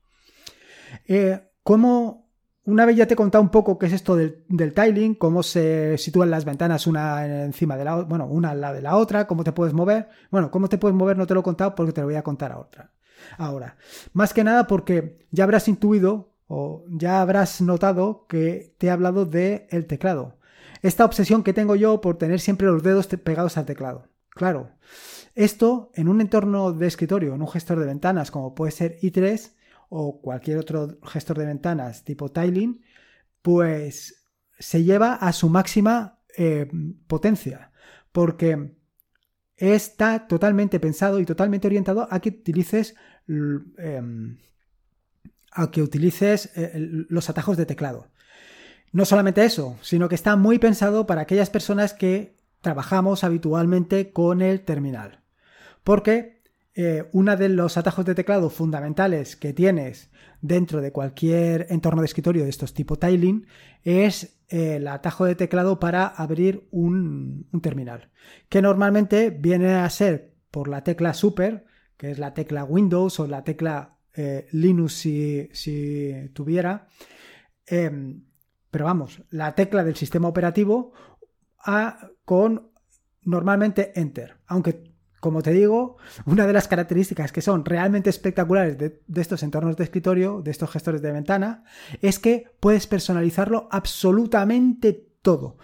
Eh, 1.07 1.39
una 2.63 2.85
vez 2.87 2.95
ya 2.95 3.05
te 3.05 3.13
he 3.13 3.15
contado 3.15 3.43
un 3.43 3.51
poco 3.51 3.77
qué 3.77 3.85
es 3.85 3.93
esto 3.93 4.15
del, 4.15 4.73
tiling, 4.73 5.13
cómo 5.13 5.43
se 5.43 5.95
sitúan 5.99 6.31
las 6.31 6.45
ventanas 6.45 6.87
una 6.87 7.43
encima 7.43 7.77
de 7.77 7.85
la 7.85 8.01
bueno, 8.01 8.25
una 8.25 8.49
al 8.49 8.61
lado 8.61 8.73
de 8.73 8.81
la 8.81 8.95
otra, 8.95 9.27
cómo 9.27 9.43
te 9.43 9.51
puedes 9.51 9.75
mover. 9.75 10.09
Bueno, 10.31 10.49
cómo 10.49 10.67
te 10.67 10.79
puedes 10.79 10.97
mover 10.97 11.15
no 11.15 11.27
te 11.27 11.35
lo 11.35 11.41
he 11.41 11.43
contado 11.43 11.75
porque 11.75 11.93
te 11.93 12.01
lo 12.01 12.07
voy 12.07 12.15
a 12.15 12.23
contar 12.23 12.53
a 12.53 12.57
otra. 12.57 12.91
Ahora, 13.37 13.77
más 14.13 14.33
que 14.33 14.43
nada 14.43 14.65
porque 14.65 15.27
ya 15.29 15.43
habrás 15.43 15.67
intuido 15.67 16.38
o 16.51 16.83
ya 16.89 17.21
habrás 17.21 17.61
notado 17.61 18.25
que 18.27 18.73
te 18.79 18.87
he 18.87 18.89
hablado 18.89 19.25
del 19.25 19.67
el 19.69 19.85
teclado. 19.85 20.39
Esta 20.81 21.05
obsesión 21.05 21.43
que 21.43 21.53
tengo 21.53 21.75
yo 21.75 22.01
por 22.01 22.17
tener 22.17 22.39
siempre 22.39 22.65
los 22.65 22.81
dedos 22.81 23.05
pegados 23.07 23.57
al 23.57 23.65
teclado. 23.65 24.07
Claro, 24.29 24.71
esto 25.35 25.91
en 25.93 26.07
un 26.09 26.21
entorno 26.21 26.73
de 26.73 26.87
escritorio, 26.87 27.35
en 27.35 27.41
un 27.41 27.47
gestor 27.47 27.79
de 27.79 27.85
ventanas 27.85 28.31
como 28.31 28.55
puede 28.55 28.71
ser 28.71 28.97
i3 28.99 29.51
o 29.89 30.21
cualquier 30.21 30.57
otro 30.57 30.97
gestor 31.03 31.37
de 31.37 31.45
ventanas 31.45 32.03
tipo 32.03 32.31
Tiling, 32.31 32.81
pues 33.43 34.25
se 34.57 34.83
lleva 34.83 35.13
a 35.13 35.31
su 35.33 35.49
máxima 35.49 36.19
eh, 36.35 36.67
potencia, 37.05 37.71
porque 38.11 38.75
está 39.55 40.27
totalmente 40.27 40.79
pensado 40.79 41.19
y 41.19 41.25
totalmente 41.25 41.67
orientado 41.67 42.07
a 42.09 42.19
que 42.19 42.29
utilices 42.29 42.95
em, 43.27 44.37
a 45.51 45.71
que 45.71 45.81
utilices 45.81 46.51
eh, 46.55 46.71
los 46.75 47.29
atajos 47.29 47.57
de 47.57 47.65
teclado. 47.65 48.07
No 48.91 49.05
solamente 49.05 49.45
eso, 49.45 49.77
sino 49.81 50.09
que 50.09 50.15
está 50.15 50.35
muy 50.35 50.57
pensado 50.59 51.05
para 51.05 51.21
aquellas 51.21 51.49
personas 51.49 51.93
que 51.93 52.35
trabajamos 52.61 53.23
habitualmente 53.23 54.11
con 54.11 54.41
el 54.41 54.61
terminal. 54.61 55.23
Porque 55.83 56.39
eh, 56.75 57.09
uno 57.13 57.35
de 57.35 57.49
los 57.49 57.77
atajos 57.77 58.05
de 58.05 58.15
teclado 58.15 58.49
fundamentales 58.49 59.35
que 59.35 59.53
tienes 59.53 60.11
dentro 60.41 60.81
de 60.81 60.91
cualquier 60.91 61.67
entorno 61.69 62.01
de 62.01 62.05
escritorio 62.05 62.43
de 62.43 62.49
estos 62.49 62.73
tipo 62.73 62.97
tiling 62.97 63.47
es 63.83 64.39
eh, 64.47 64.77
el 64.77 64.87
atajo 64.87 65.25
de 65.25 65.35
teclado 65.35 65.79
para 65.79 66.07
abrir 66.07 66.67
un, 66.71 67.47
un 67.51 67.61
terminal, 67.61 68.09
que 68.49 68.61
normalmente 68.61 69.29
viene 69.29 69.73
a 69.75 69.89
ser 69.89 70.33
por 70.51 70.67
la 70.67 70.83
tecla 70.83 71.13
super, 71.13 71.65
que 71.97 72.11
es 72.11 72.19
la 72.19 72.33
tecla 72.33 72.63
Windows 72.63 73.19
o 73.19 73.27
la 73.27 73.43
tecla 73.43 73.98
eh, 74.13 74.47
Linux 74.51 74.93
si, 74.93 76.29
tuviera. 76.33 76.87
Em, 77.65 78.23
pero 78.71 78.85
vamos, 78.85 79.21
la 79.29 79.55
tecla 79.55 79.83
del 79.83 79.95
sistema 79.95 80.27
operativo 80.27 80.93
a, 81.59 82.09
con 82.25 82.71
normalmente 83.23 83.99
Enter. 83.99 84.37
Aunque, 84.47 84.93
como 85.19 85.41
te 85.41 85.51
digo, 85.51 85.97
una 86.25 86.47
de 86.47 86.53
las 86.53 86.67
características 86.67 87.31
que 87.31 87.41
son 87.41 87.65
realmente 87.65 88.09
espectaculares 88.09 88.77
de, 88.77 89.01
de, 89.05 89.21
estos 89.21 89.43
entornos 89.43 89.77
de 89.77 89.83
escritorio, 89.83 90.41
de 90.41 90.51
estos 90.51 90.71
gestores 90.71 91.01
de 91.01 91.11
ventana, 91.11 91.63
es 92.01 92.19
que 92.19 92.51
puedes 92.59 92.87
personalizarlo 92.87 93.67
absolutamente 93.71 95.09
todo. 95.21 95.57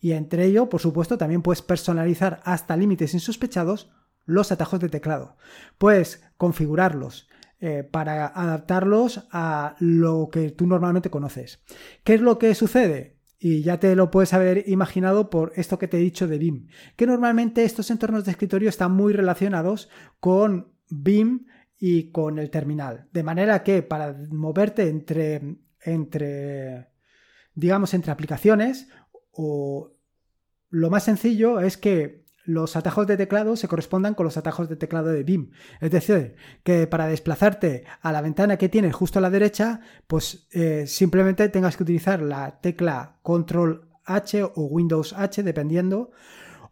Y 0.00 0.12
entre 0.12 0.46
ello, 0.46 0.68
por 0.68 0.80
supuesto, 0.80 1.18
también 1.18 1.42
puedes 1.42 1.62
personalizar 1.62 2.40
hasta 2.44 2.76
límites 2.76 3.14
insospechados 3.14 3.90
los 4.24 4.52
atajos 4.52 4.80
de 4.80 4.88
teclado. 4.88 5.36
Puedes 5.78 6.24
configurarlos 6.36 7.28
eh, 7.64 7.84
para 7.84 8.26
adaptarlos 8.26 9.28
a 9.30 9.76
lo 9.78 10.30
que 10.32 10.50
tú 10.50 10.66
normalmente 10.66 11.10
conoces. 11.10 11.62
¿Qué 12.02 12.14
es 12.14 12.20
lo 12.20 12.36
que 12.36 12.56
sucede? 12.56 13.20
Y 13.38 13.62
ya 13.62 13.78
te 13.78 13.94
lo 13.94 14.10
puedes 14.10 14.32
haber 14.34 14.68
imaginado 14.68 15.30
por 15.30 15.52
esto 15.54 15.78
que 15.78 15.86
te 15.86 15.98
he 15.98 16.00
dicho 16.00 16.26
de 16.26 16.38
BIM, 16.38 16.66
que 16.96 17.06
normalmente 17.06 17.62
estos 17.62 17.88
entornos 17.92 18.24
de 18.24 18.32
escritorio 18.32 18.68
están 18.68 18.90
muy 18.90 19.12
relacionados 19.12 19.88
con 20.18 20.72
BIM 20.90 21.46
y 21.78 22.10
con 22.10 22.40
el 22.40 22.50
terminal. 22.50 23.06
De 23.12 23.22
manera 23.22 23.62
que 23.62 23.82
para 23.82 24.12
moverte 24.30 24.88
entre, 24.88 25.58
entre 25.84 26.88
digamos, 27.54 27.94
entre 27.94 28.10
aplicaciones, 28.10 28.88
o 29.30 29.92
lo 30.68 30.90
más 30.90 31.04
sencillo 31.04 31.60
es 31.60 31.76
que 31.76 32.24
los 32.44 32.76
atajos 32.76 33.06
de 33.06 33.16
teclado 33.16 33.56
se 33.56 33.68
correspondan 33.68 34.14
con 34.14 34.24
los 34.24 34.36
atajos 34.36 34.68
de 34.68 34.76
teclado 34.76 35.08
de 35.08 35.22
BIM. 35.22 35.50
Es 35.80 35.90
decir, 35.90 36.34
que 36.62 36.86
para 36.86 37.06
desplazarte 37.06 37.84
a 38.00 38.12
la 38.12 38.20
ventana 38.20 38.56
que 38.56 38.68
tienes 38.68 38.94
justo 38.94 39.18
a 39.18 39.22
la 39.22 39.30
derecha, 39.30 39.80
pues 40.06 40.48
eh, 40.52 40.86
simplemente 40.86 41.48
tengas 41.48 41.76
que 41.76 41.84
utilizar 41.84 42.20
la 42.20 42.60
tecla 42.60 43.18
Control 43.22 43.88
H 44.04 44.42
o 44.42 44.64
Windows 44.64 45.12
H, 45.12 45.42
dependiendo. 45.42 46.10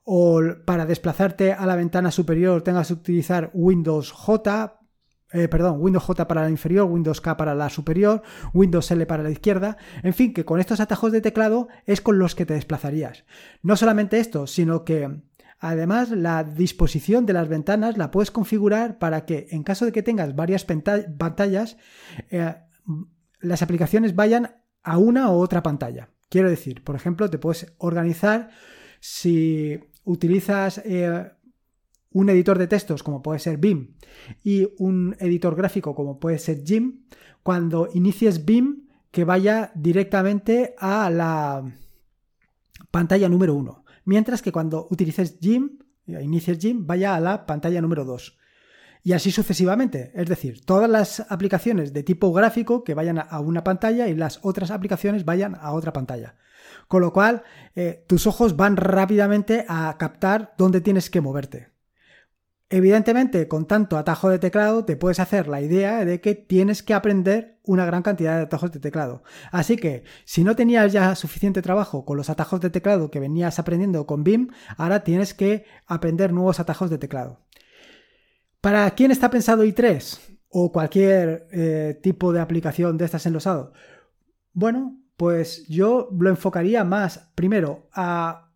O 0.02 0.40
para 0.64 0.86
desplazarte 0.86 1.52
a 1.52 1.66
la 1.66 1.76
ventana 1.76 2.10
superior 2.10 2.62
tengas 2.62 2.88
que 2.88 2.94
utilizar 2.94 3.50
Windows 3.52 4.10
J, 4.10 4.80
eh, 5.32 5.46
perdón, 5.46 5.76
Windows 5.80 6.04
J 6.04 6.26
para 6.26 6.42
la 6.42 6.50
inferior, 6.50 6.90
Windows 6.90 7.20
K 7.20 7.36
para 7.36 7.54
la 7.54 7.70
superior, 7.70 8.22
Windows 8.52 8.90
L 8.90 9.06
para 9.06 9.22
la 9.22 9.30
izquierda, 9.30 9.76
en 10.02 10.14
fin, 10.14 10.32
que 10.32 10.44
con 10.44 10.58
estos 10.58 10.80
atajos 10.80 11.12
de 11.12 11.20
teclado 11.20 11.68
es 11.86 12.00
con 12.00 12.18
los 12.18 12.34
que 12.34 12.46
te 12.46 12.54
desplazarías. 12.54 13.24
No 13.62 13.76
solamente 13.76 14.18
esto, 14.18 14.48
sino 14.48 14.84
que 14.84 15.20
Además, 15.60 16.10
la 16.10 16.42
disposición 16.42 17.26
de 17.26 17.34
las 17.34 17.48
ventanas 17.48 17.98
la 17.98 18.10
puedes 18.10 18.30
configurar 18.30 18.98
para 18.98 19.26
que 19.26 19.46
en 19.50 19.62
caso 19.62 19.84
de 19.84 19.92
que 19.92 20.02
tengas 20.02 20.34
varias 20.34 20.64
pantallas, 20.64 21.76
eh, 22.30 22.54
las 23.40 23.60
aplicaciones 23.60 24.16
vayan 24.16 24.56
a 24.82 24.96
una 24.96 25.30
u 25.30 25.34
otra 25.34 25.62
pantalla. 25.62 26.08
Quiero 26.30 26.48
decir, 26.48 26.82
por 26.82 26.96
ejemplo, 26.96 27.28
te 27.28 27.38
puedes 27.38 27.74
organizar 27.76 28.48
si 29.00 29.78
utilizas 30.04 30.80
eh, 30.86 31.30
un 32.10 32.30
editor 32.30 32.58
de 32.58 32.66
textos 32.66 33.02
como 33.02 33.20
puede 33.20 33.38
ser 33.38 33.58
BIM 33.58 33.96
y 34.42 34.66
un 34.78 35.14
editor 35.18 35.54
gráfico 35.56 35.94
como 35.94 36.18
puede 36.18 36.38
ser 36.38 36.64
GIMP, 36.64 37.12
cuando 37.42 37.88
inicies 37.92 38.46
BIM 38.46 38.88
que 39.10 39.24
vaya 39.24 39.72
directamente 39.74 40.74
a 40.78 41.10
la 41.10 41.70
pantalla 42.90 43.28
número 43.28 43.54
1 43.54 43.84
mientras 44.04 44.42
que 44.42 44.52
cuando 44.52 44.86
utilices 44.90 45.38
Gym, 45.40 45.78
eh, 46.06 46.22
inicies 46.22 46.58
Gym, 46.58 46.86
vaya 46.86 47.14
a 47.14 47.20
la 47.20 47.46
pantalla 47.46 47.80
número 47.80 48.04
2. 48.04 48.38
Y 49.02 49.12
así 49.12 49.30
sucesivamente, 49.30 50.12
es 50.14 50.26
decir, 50.26 50.64
todas 50.64 50.90
las 50.90 51.20
aplicaciones 51.30 51.92
de 51.94 52.02
tipo 52.02 52.32
gráfico 52.32 52.84
que 52.84 52.94
vayan 52.94 53.18
a 53.18 53.40
una 53.40 53.64
pantalla 53.64 54.08
y 54.08 54.14
las 54.14 54.40
otras 54.42 54.70
aplicaciones 54.70 55.24
vayan 55.24 55.56
a 55.58 55.72
otra 55.72 55.92
pantalla. 55.92 56.36
Con 56.86 57.00
lo 57.00 57.12
cual, 57.12 57.42
eh, 57.74 58.04
tus 58.06 58.26
ojos 58.26 58.56
van 58.56 58.76
rápidamente 58.76 59.64
a 59.68 59.96
captar 59.98 60.54
dónde 60.58 60.80
tienes 60.80 61.08
que 61.08 61.20
moverte. 61.22 61.69
Evidentemente, 62.72 63.48
con 63.48 63.66
tanto 63.66 63.98
atajo 63.98 64.30
de 64.30 64.38
teclado, 64.38 64.84
te 64.84 64.96
puedes 64.96 65.18
hacer 65.18 65.48
la 65.48 65.60
idea 65.60 66.04
de 66.04 66.20
que 66.20 66.36
tienes 66.36 66.84
que 66.84 66.94
aprender 66.94 67.58
una 67.64 67.84
gran 67.84 68.02
cantidad 68.02 68.36
de 68.36 68.44
atajos 68.44 68.70
de 68.70 68.78
teclado. 68.78 69.24
Así 69.50 69.76
que, 69.76 70.04
si 70.24 70.44
no 70.44 70.54
tenías 70.54 70.92
ya 70.92 71.16
suficiente 71.16 71.62
trabajo 71.62 72.04
con 72.04 72.16
los 72.16 72.30
atajos 72.30 72.60
de 72.60 72.70
teclado 72.70 73.10
que 73.10 73.18
venías 73.18 73.58
aprendiendo 73.58 74.06
con 74.06 74.22
BIM, 74.22 74.50
ahora 74.76 75.02
tienes 75.02 75.34
que 75.34 75.64
aprender 75.84 76.32
nuevos 76.32 76.60
atajos 76.60 76.90
de 76.90 76.98
teclado. 76.98 77.40
¿Para 78.60 78.88
quién 78.92 79.10
está 79.10 79.30
pensado 79.30 79.64
i3? 79.64 80.20
O 80.48 80.70
cualquier 80.70 81.48
eh, 81.50 81.98
tipo 82.00 82.32
de 82.32 82.40
aplicación 82.40 82.96
de 82.96 83.04
estas 83.04 83.26
enlosado. 83.26 83.72
Bueno, 84.52 84.96
pues 85.16 85.66
yo 85.66 86.08
lo 86.16 86.30
enfocaría 86.30 86.84
más, 86.84 87.30
primero, 87.34 87.88
a 87.92 88.52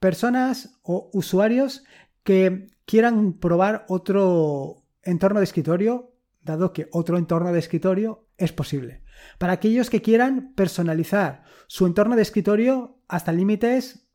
personas 0.00 0.80
o 0.82 1.10
usuarios 1.12 1.84
que 2.24 2.75
quieran 2.86 3.34
probar 3.34 3.84
otro 3.88 4.84
entorno 5.02 5.40
de 5.40 5.44
escritorio, 5.44 6.14
dado 6.40 6.72
que 6.72 6.88
otro 6.92 7.18
entorno 7.18 7.52
de 7.52 7.58
escritorio 7.58 8.28
es 8.38 8.52
posible. 8.52 9.02
Para 9.38 9.54
aquellos 9.54 9.90
que 9.90 10.02
quieran 10.02 10.52
personalizar 10.54 11.42
su 11.66 11.86
entorno 11.86 12.16
de 12.16 12.22
escritorio 12.22 13.02
hasta 13.08 13.32
límites 13.32 14.08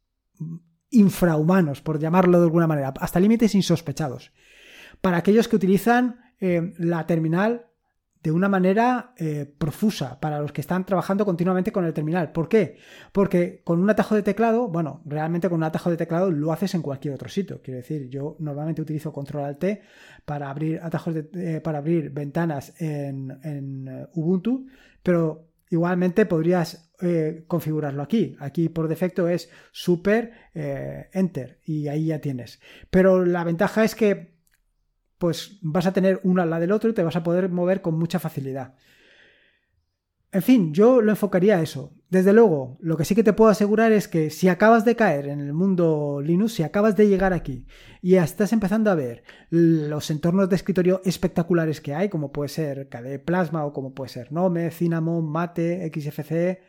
infrahumanos, 0.89 1.81
por 1.81 1.99
llamarlo 1.99 2.39
de 2.39 2.45
alguna 2.45 2.67
manera, 2.67 2.93
hasta 2.99 3.19
límites 3.19 3.55
insospechados. 3.55 4.31
Para 5.01 5.17
aquellos 5.17 5.47
que 5.47 5.55
utilizan 5.55 6.19
eh, 6.39 6.73
la 6.77 7.05
terminal 7.07 7.70
de 8.23 8.31
una 8.31 8.49
manera 8.49 9.13
eh, 9.17 9.51
profusa 9.57 10.19
para 10.19 10.39
los 10.39 10.51
que 10.51 10.61
están 10.61 10.85
trabajando 10.85 11.25
continuamente 11.25 11.71
con 11.71 11.85
el 11.85 11.93
terminal. 11.93 12.31
¿Por 12.31 12.47
qué? 12.47 12.77
Porque 13.11 13.61
con 13.63 13.79
un 13.81 13.89
atajo 13.89 14.15
de 14.15 14.21
teclado, 14.21 14.67
bueno, 14.67 15.01
realmente 15.05 15.49
con 15.49 15.57
un 15.57 15.63
atajo 15.63 15.89
de 15.89 15.97
teclado 15.97 16.29
lo 16.29 16.51
haces 16.51 16.75
en 16.75 16.83
cualquier 16.83 17.15
otro 17.15 17.29
sitio. 17.29 17.61
Quiero 17.63 17.79
decir, 17.79 18.09
yo 18.09 18.35
normalmente 18.39 18.81
utilizo 18.81 19.11
control 19.11 19.45
alt 19.45 19.65
para 20.25 20.49
abrir 20.49 20.79
atajos 20.83 21.15
de, 21.15 21.61
para 21.61 21.79
abrir 21.79 22.11
ventanas 22.11 22.79
en, 22.79 23.31
en, 23.43 23.87
eh, 23.87 24.07
Ubuntu, 24.13 24.67
pero 25.01 25.47
igualmente 25.71 26.27
podrías 26.27 26.91
eh, 27.01 27.43
configurarlo 27.47 28.03
aquí. 28.03 28.35
Aquí 28.39 28.69
por 28.69 28.87
defecto 28.87 29.27
es 29.27 29.49
super 29.71 30.31
enter 30.53 31.59
y 31.65 31.87
ahí 31.87 32.07
ya 32.07 32.19
tienes. 32.19 32.59
Pero 32.91 33.25
la 33.25 33.43
ventaja 33.43 33.83
es 33.83 33.95
que 33.95 34.30
pues 35.21 35.59
vas 35.61 35.85
a 35.85 35.93
tener 35.93 36.19
uno 36.23 36.41
al 36.41 36.49
lado 36.49 36.61
del 36.61 36.71
otro 36.71 36.89
y 36.89 36.93
te 36.93 37.03
vas 37.03 37.15
a 37.15 37.21
poder 37.21 37.47
mover 37.47 37.83
con 37.83 37.93
mucha 37.93 38.17
facilidad. 38.17 38.73
En 40.31 40.41
fin, 40.41 40.73
yo 40.73 40.99
lo 40.99 41.11
enfocaría 41.11 41.57
a 41.57 41.61
eso. 41.61 41.93
Desde 42.09 42.33
luego, 42.33 42.79
lo 42.81 42.97
que 42.97 43.05
sí 43.05 43.13
que 43.13 43.23
te 43.23 43.33
puedo 43.33 43.51
asegurar 43.51 43.91
es 43.91 44.07
que 44.07 44.31
si 44.31 44.47
acabas 44.47 44.83
de 44.83 44.95
caer 44.95 45.27
en 45.27 45.39
el 45.39 45.53
mundo 45.53 46.21
Linux, 46.23 46.53
si 46.53 46.63
acabas 46.63 46.95
de 46.97 47.07
llegar 47.07 47.33
aquí 47.33 47.67
y 48.01 48.15
estás 48.15 48.51
empezando 48.51 48.89
a 48.89 48.95
ver 48.95 49.23
los 49.51 50.09
entornos 50.09 50.49
de 50.49 50.55
escritorio 50.55 51.01
espectaculares 51.05 51.81
que 51.81 51.93
hay, 51.93 52.09
como 52.09 52.31
puede 52.31 52.49
ser 52.49 52.89
KDE 52.89 53.19
Plasma 53.19 53.63
o 53.63 53.73
como 53.73 53.93
puede 53.93 54.09
ser 54.09 54.31
Nome, 54.31 54.71
Cinnamon, 54.71 55.29
Mate, 55.29 55.91
XFCE, 55.93 56.61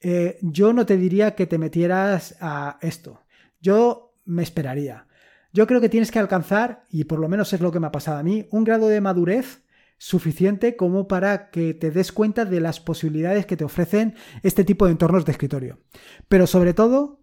eh, 0.00 0.38
yo 0.42 0.72
no 0.72 0.86
te 0.86 0.96
diría 0.96 1.34
que 1.34 1.48
te 1.48 1.58
metieras 1.58 2.36
a 2.40 2.78
esto. 2.82 3.22
Yo 3.60 4.14
me 4.26 4.44
esperaría. 4.44 5.07
Yo 5.52 5.66
creo 5.66 5.80
que 5.80 5.88
tienes 5.88 6.10
que 6.10 6.18
alcanzar, 6.18 6.84
y 6.90 7.04
por 7.04 7.18
lo 7.18 7.28
menos 7.28 7.52
es 7.52 7.60
lo 7.60 7.72
que 7.72 7.80
me 7.80 7.86
ha 7.86 7.92
pasado 7.92 8.18
a 8.18 8.22
mí, 8.22 8.46
un 8.50 8.64
grado 8.64 8.88
de 8.88 9.00
madurez 9.00 9.62
suficiente 9.98 10.76
como 10.76 11.08
para 11.08 11.50
que 11.50 11.74
te 11.74 11.90
des 11.90 12.12
cuenta 12.12 12.44
de 12.44 12.60
las 12.60 12.80
posibilidades 12.80 13.46
que 13.46 13.56
te 13.56 13.64
ofrecen 13.64 14.14
este 14.42 14.64
tipo 14.64 14.86
de 14.86 14.92
entornos 14.92 15.24
de 15.24 15.32
escritorio. 15.32 15.80
Pero 16.28 16.46
sobre 16.46 16.72
todo 16.72 17.20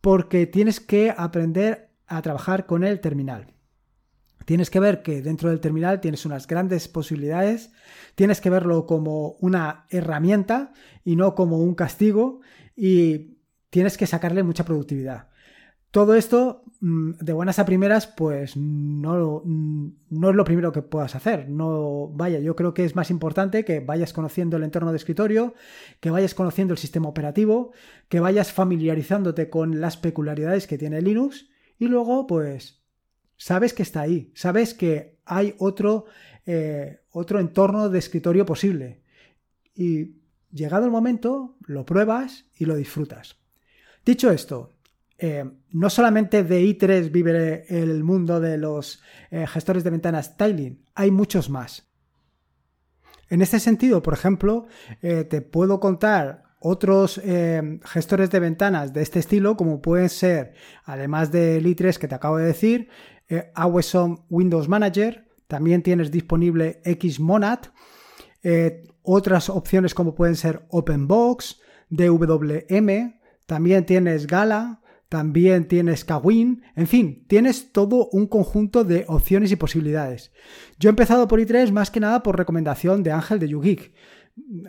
porque 0.00 0.46
tienes 0.46 0.80
que 0.80 1.14
aprender 1.16 1.90
a 2.06 2.20
trabajar 2.20 2.66
con 2.66 2.84
el 2.84 3.00
terminal. 3.00 3.54
Tienes 4.44 4.68
que 4.68 4.80
ver 4.80 5.02
que 5.02 5.22
dentro 5.22 5.48
del 5.48 5.60
terminal 5.60 6.00
tienes 6.00 6.26
unas 6.26 6.46
grandes 6.46 6.88
posibilidades, 6.88 7.70
tienes 8.14 8.42
que 8.42 8.50
verlo 8.50 8.84
como 8.84 9.36
una 9.40 9.86
herramienta 9.88 10.72
y 11.02 11.16
no 11.16 11.34
como 11.34 11.56
un 11.56 11.74
castigo 11.74 12.40
y 12.76 13.38
tienes 13.70 13.96
que 13.96 14.06
sacarle 14.06 14.42
mucha 14.42 14.66
productividad. 14.66 15.28
Todo 15.94 16.16
esto, 16.16 16.64
mm, 16.80 17.12
de 17.20 17.32
buenas 17.32 17.60
a 17.60 17.64
primeras, 17.64 18.08
pues 18.08 18.56
no, 18.56 19.42
mm, 19.44 19.88
no, 20.10 20.30
es 20.30 20.34
lo 20.34 20.42
primero 20.42 20.72
que 20.72 20.82
puedas 20.82 21.14
hacer. 21.14 21.48
No, 21.48 22.08
vaya, 22.08 22.40
yo 22.40 22.56
creo 22.56 22.74
que 22.74 22.84
es 22.84 22.96
más 22.96 23.12
importante 23.12 23.64
que 23.64 23.78
vayas 23.78 24.12
conociendo 24.12 24.56
el 24.56 24.64
entorno 24.64 24.90
de 24.90 24.96
escritorio, 24.96 25.54
que 26.00 26.10
vayas 26.10 26.34
conociendo 26.34 26.74
el 26.74 26.78
sistema 26.78 27.08
operativo, 27.08 27.70
que 28.08 28.18
vayas 28.18 28.52
familiarizándote 28.52 29.48
con 29.50 29.80
las 29.80 29.96
peculiaridades 29.96 30.66
que 30.66 30.78
tiene 30.78 31.00
Linux 31.00 31.48
y 31.78 31.86
luego, 31.86 32.26
pues, 32.26 32.82
sabes 33.36 33.72
que 33.72 33.84
está 33.84 34.00
ahí, 34.00 34.32
sabes 34.34 34.74
que 34.74 35.20
hay 35.24 35.54
otro, 35.58 36.06
eh, 36.44 37.02
otro 37.12 37.38
entorno 37.38 37.88
de 37.88 38.00
escritorio 38.00 38.44
posible. 38.44 39.00
Y 39.76 40.16
llegado 40.50 40.86
el 40.86 40.90
momento, 40.90 41.56
lo 41.60 41.86
pruebas 41.86 42.46
y 42.58 42.64
lo 42.64 42.74
disfrutas. 42.74 43.36
Dicho 44.04 44.32
esto, 44.32 44.73
eh, 45.18 45.44
no 45.70 45.90
solamente 45.90 46.42
de 46.42 46.60
i3 46.62 47.10
vive 47.10 47.66
el 47.68 48.02
mundo 48.02 48.40
de 48.40 48.58
los 48.58 49.00
eh, 49.30 49.46
gestores 49.46 49.84
de 49.84 49.90
ventanas 49.90 50.36
tiling, 50.36 50.82
hay 50.94 51.10
muchos 51.10 51.48
más. 51.50 51.88
En 53.28 53.40
este 53.40 53.60
sentido, 53.60 54.02
por 54.02 54.14
ejemplo, 54.14 54.66
eh, 55.02 55.24
te 55.24 55.40
puedo 55.40 55.80
contar 55.80 56.42
otros 56.66 57.20
gestores 57.84 58.30
de 58.30 58.40
ventanas 58.40 58.94
de 58.94 59.02
este 59.02 59.18
estilo, 59.18 59.54
como 59.54 59.82
pueden 59.82 60.08
ser, 60.08 60.54
además 60.84 61.30
del 61.30 61.66
i3 61.66 61.98
que 61.98 62.08
te 62.08 62.14
acabo 62.14 62.38
de 62.38 62.46
decir, 62.46 62.88
Awesome 63.54 64.20
Windows 64.30 64.66
Manager, 64.66 65.28
también 65.46 65.82
tienes 65.82 66.10
disponible 66.10 66.80
Xmonad, 66.86 67.58
otras 69.02 69.50
opciones 69.50 69.92
como 69.92 70.14
pueden 70.14 70.36
ser 70.36 70.64
OpenBox, 70.70 71.60
DWM, 71.90 73.20
también 73.44 73.84
tienes 73.84 74.26
Gala, 74.26 74.80
también 75.14 75.68
tienes 75.68 76.04
Kawin, 76.04 76.64
en 76.74 76.88
fin, 76.88 77.24
tienes 77.28 77.70
todo 77.70 78.08
un 78.10 78.26
conjunto 78.26 78.82
de 78.82 79.04
opciones 79.06 79.52
y 79.52 79.54
posibilidades. 79.54 80.32
Yo 80.80 80.88
he 80.88 80.90
empezado 80.90 81.28
por 81.28 81.38
i3 81.38 81.70
más 81.70 81.92
que 81.92 82.00
nada 82.00 82.24
por 82.24 82.36
recomendación 82.36 83.04
de 83.04 83.12
Ángel 83.12 83.38
de 83.38 83.48
YouGeek. 83.48 83.94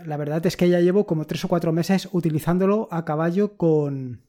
La 0.05 0.17
verdad 0.17 0.45
es 0.45 0.55
que 0.55 0.69
ya 0.69 0.81
llevo 0.81 1.07
como 1.07 1.25
3 1.25 1.45
o 1.45 1.47
4 1.47 1.73
meses 1.73 2.09
utilizándolo 2.11 2.87
a 2.91 3.05
caballo 3.05 3.57
con. 3.57 4.21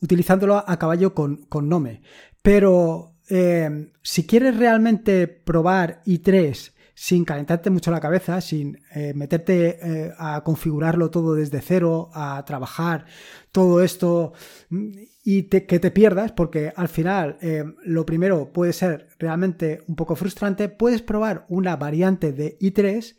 utilizándolo 0.00 0.62
a 0.64 0.78
caballo 0.78 1.14
con, 1.14 1.38
con 1.46 1.68
Nome. 1.68 2.02
Pero 2.42 3.16
eh, 3.28 3.90
si 4.04 4.24
quieres 4.24 4.56
realmente 4.56 5.26
probar 5.26 6.00
i3 6.06 6.74
sin 6.98 7.26
calentarte 7.26 7.68
mucho 7.68 7.90
la 7.90 8.00
cabeza, 8.00 8.40
sin 8.40 8.80
eh, 8.94 9.12
meterte 9.14 9.78
eh, 9.82 10.12
a 10.16 10.42
configurarlo 10.42 11.10
todo 11.10 11.34
desde 11.34 11.60
cero, 11.60 12.08
a 12.14 12.42
trabajar 12.46 13.04
todo 13.52 13.82
esto 13.82 14.32
mm, 14.70 14.92
y 15.22 15.42
que 15.42 15.78
te 15.78 15.90
pierdas, 15.90 16.32
porque 16.32 16.72
al 16.74 16.88
final 16.88 17.36
eh, 17.42 17.64
lo 17.84 18.06
primero 18.06 18.50
puede 18.50 18.72
ser 18.72 19.08
realmente 19.18 19.82
un 19.86 19.94
poco 19.94 20.16
frustrante, 20.16 20.70
puedes 20.70 21.02
probar 21.02 21.44
una 21.50 21.76
variante 21.76 22.32
de 22.32 22.58
i3 22.60 23.14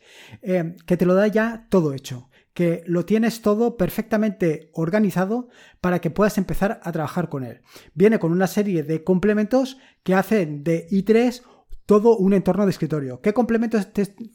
que 0.84 0.96
te 0.96 1.06
lo 1.06 1.14
da 1.14 1.28
ya 1.28 1.66
todo 1.70 1.94
hecho 1.94 2.28
que 2.54 2.82
lo 2.86 3.04
tienes 3.04 3.40
todo 3.40 3.76
perfectamente 3.76 4.70
organizado 4.72 5.48
para 5.80 6.00
que 6.00 6.10
puedas 6.10 6.38
empezar 6.38 6.80
a 6.82 6.90
trabajar 6.90 7.28
con 7.28 7.44
él. 7.44 7.60
Viene 7.94 8.18
con 8.18 8.32
una 8.32 8.48
serie 8.48 8.82
de 8.82 9.04
complementos 9.04 9.78
que 10.02 10.14
hacen 10.14 10.64
de 10.64 10.88
i3 10.88 11.42
todo 11.88 12.18
un 12.18 12.34
entorno 12.34 12.66
de 12.66 12.70
escritorio. 12.70 13.22
¿Qué 13.22 13.32
complementos, 13.32 13.88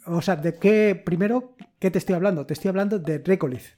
o 0.07 0.23
sea, 0.23 0.35
de 0.35 0.55
qué, 0.55 0.99
primero, 1.05 1.53
qué 1.77 1.91
te 1.91 1.99
estoy 1.99 2.15
hablando? 2.15 2.47
Te 2.47 2.55
estoy 2.55 2.69
hablando 2.69 2.97
de 2.97 3.19
Regolith. 3.19 3.77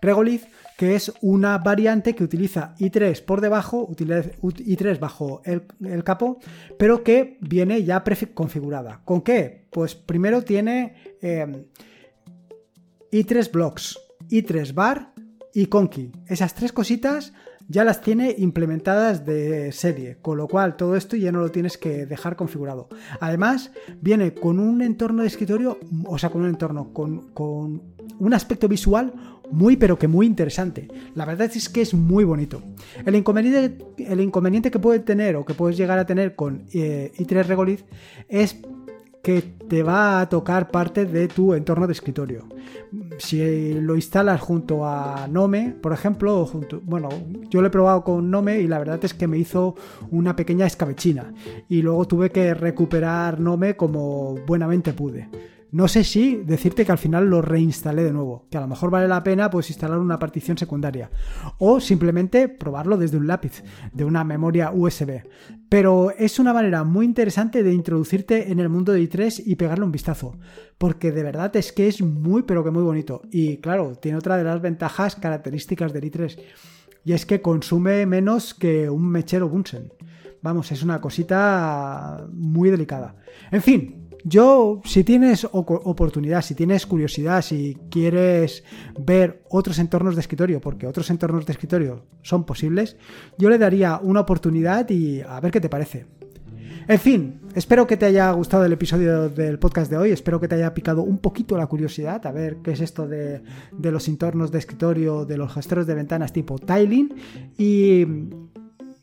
Regolith, 0.00 0.44
que 0.78 0.94
es 0.94 1.12
una 1.20 1.58
variante 1.58 2.14
que 2.14 2.24
utiliza 2.24 2.74
i3 2.78 3.22
por 3.22 3.42
debajo, 3.42 3.84
utiliza 3.86 4.22
i3 4.40 4.98
bajo 4.98 5.42
el, 5.44 6.02
capo, 6.02 6.38
pero 6.78 7.04
que 7.04 7.36
viene 7.42 7.84
ya 7.84 8.02
preconfigurada. 8.04 9.02
¿Con 9.04 9.20
qué? 9.20 9.66
Pues 9.70 9.94
primero 9.94 10.40
tiene 10.40 10.94
em, 11.20 11.66
i3 13.12 13.52
blocks, 13.52 13.98
i3 14.30 14.72
bar 14.72 15.12
y 15.52 15.66
conky. 15.66 16.10
Esas 16.26 16.54
tres 16.54 16.72
cositas 16.72 17.34
ya 17.70 17.84
las 17.84 18.00
tiene 18.00 18.34
implementadas 18.36 19.24
de 19.24 19.70
serie, 19.70 20.16
con 20.20 20.36
lo 20.36 20.48
cual 20.48 20.76
todo 20.76 20.96
esto 20.96 21.14
ya 21.16 21.30
no 21.30 21.38
lo 21.38 21.52
tienes 21.52 21.78
que 21.78 22.04
dejar 22.04 22.34
configurado. 22.34 22.88
Además, 23.20 23.70
viene 24.00 24.34
con 24.34 24.58
un 24.58 24.82
entorno 24.82 25.22
de 25.22 25.28
escritorio, 25.28 25.78
o 26.04 26.18
sea, 26.18 26.30
con 26.30 26.42
un 26.42 26.48
entorno, 26.48 26.92
con, 26.92 27.30
un 28.18 28.34
aspecto 28.34 28.66
visual 28.66 29.12
muy 29.52 29.76
pero 29.76 29.98
que 29.98 30.08
muy 30.08 30.26
interesante. 30.26 30.88
La 31.14 31.24
verdad 31.24 31.48
es 31.54 31.68
que 31.68 31.80
es 31.80 31.94
muy 31.94 32.24
bonito. 32.24 32.60
El 33.06 33.14
inconveniente, 33.14 33.84
el 33.98 34.20
inconveniente 34.20 34.72
que 34.72 34.80
puede 34.80 34.98
tener 34.98 35.36
o 35.36 35.44
que 35.44 35.54
puedes 35.54 35.76
llegar 35.76 35.98
a 36.00 36.06
tener 36.06 36.34
con 36.34 36.64
eh, 36.72 37.12
i3 37.18 37.46
Regolith 37.46 37.82
es 38.28 38.56
que 39.22 39.42
te 39.42 39.82
va 39.82 40.20
a 40.20 40.28
tocar 40.28 40.70
parte 40.70 41.04
de 41.04 41.28
tu 41.28 41.54
entorno 41.54 41.86
de 41.86 41.92
escritorio. 41.92 42.46
Si 43.18 43.74
lo 43.74 43.94
instalas 43.94 44.40
junto 44.40 44.86
a 44.86 45.28
Nome, 45.28 45.74
por 45.80 45.92
ejemplo, 45.92 46.48
bueno, 46.82 47.08
yo 47.50 47.60
lo 47.60 47.68
he 47.68 47.70
probado 47.70 48.02
con 48.02 48.30
Nome 48.30 48.60
y 48.60 48.66
la 48.66 48.78
verdad 48.78 48.98
es 49.02 49.14
que 49.14 49.28
me 49.28 49.38
hizo 49.38 49.76
una 50.10 50.34
pequeña 50.34 50.66
escabechina 50.66 51.32
y 51.68 51.82
luego 51.82 52.06
tuve 52.06 52.30
que 52.30 52.54
recuperar 52.54 53.38
Nome 53.38 53.76
como 53.76 54.36
buenamente 54.46 54.92
pude. 54.92 55.28
No 55.72 55.86
sé 55.86 56.02
si 56.02 56.36
decirte 56.36 56.84
que 56.84 56.90
al 56.90 56.98
final 56.98 57.30
lo 57.30 57.42
reinstalé 57.42 58.02
de 58.02 58.12
nuevo, 58.12 58.48
que 58.50 58.58
a 58.58 58.60
lo 58.60 58.66
mejor 58.66 58.90
vale 58.90 59.06
la 59.06 59.22
pena 59.22 59.50
pues 59.50 59.70
instalar 59.70 59.98
una 59.98 60.18
partición 60.18 60.58
secundaria 60.58 61.10
o 61.58 61.80
simplemente 61.80 62.48
probarlo 62.48 62.96
desde 62.96 63.16
un 63.16 63.28
lápiz, 63.28 63.62
de 63.92 64.04
una 64.04 64.24
memoria 64.24 64.72
USB. 64.72 65.22
Pero 65.68 66.10
es 66.10 66.40
una 66.40 66.52
manera 66.52 66.82
muy 66.82 67.06
interesante 67.06 67.62
de 67.62 67.72
introducirte 67.72 68.50
en 68.50 68.58
el 68.58 68.68
mundo 68.68 68.92
de 68.92 69.02
i3 69.02 69.42
y 69.46 69.54
pegarle 69.54 69.84
un 69.84 69.92
vistazo, 69.92 70.38
porque 70.76 71.12
de 71.12 71.22
verdad 71.22 71.54
es 71.54 71.72
que 71.72 71.86
es 71.86 72.02
muy 72.02 72.42
pero 72.42 72.64
que 72.64 72.72
muy 72.72 72.82
bonito. 72.82 73.22
Y 73.30 73.58
claro, 73.58 73.94
tiene 73.94 74.18
otra 74.18 74.36
de 74.36 74.44
las 74.44 74.60
ventajas 74.60 75.14
características 75.14 75.92
del 75.92 76.10
i3 76.10 76.36
y 77.04 77.12
es 77.12 77.26
que 77.26 77.40
consume 77.40 78.06
menos 78.06 78.54
que 78.54 78.90
un 78.90 79.08
mechero 79.08 79.48
Bunsen. 79.48 79.92
Vamos, 80.42 80.72
es 80.72 80.82
una 80.82 81.00
cosita 81.00 82.26
muy 82.32 82.70
delicada. 82.70 83.16
En 83.50 83.62
fin, 83.62 83.99
yo, 84.24 84.80
si 84.84 85.04
tienes 85.04 85.46
oportunidad, 85.50 86.42
si 86.42 86.54
tienes 86.54 86.86
curiosidad, 86.86 87.42
si 87.42 87.76
quieres 87.90 88.64
ver 88.98 89.42
otros 89.48 89.78
entornos 89.78 90.14
de 90.14 90.20
escritorio, 90.20 90.60
porque 90.60 90.86
otros 90.86 91.10
entornos 91.10 91.46
de 91.46 91.52
escritorio 91.52 92.04
son 92.22 92.44
posibles, 92.44 92.96
yo 93.38 93.48
le 93.48 93.58
daría 93.58 93.98
una 94.02 94.20
oportunidad 94.20 94.88
y 94.90 95.20
a 95.20 95.40
ver 95.40 95.50
qué 95.50 95.60
te 95.60 95.68
parece. 95.68 96.06
En 96.88 96.98
fin, 96.98 97.40
espero 97.54 97.86
que 97.86 97.96
te 97.96 98.06
haya 98.06 98.30
gustado 98.32 98.64
el 98.64 98.72
episodio 98.72 99.28
del 99.28 99.58
podcast 99.58 99.90
de 99.90 99.96
hoy, 99.96 100.10
espero 100.10 100.40
que 100.40 100.48
te 100.48 100.56
haya 100.56 100.74
picado 100.74 101.02
un 101.02 101.18
poquito 101.18 101.56
la 101.56 101.66
curiosidad 101.66 102.26
a 102.26 102.32
ver 102.32 102.56
qué 102.64 102.72
es 102.72 102.80
esto 102.80 103.06
de, 103.06 103.42
los 103.78 104.08
entornos 104.08 104.50
de 104.50 104.58
escritorio, 104.58 105.24
de 105.24 105.36
los 105.36 105.52
gestores 105.52 105.86
de 105.86 105.94
ventanas 105.94 106.32
tipo 106.32 106.58
tiling 106.58 107.14
y, 107.56 108.04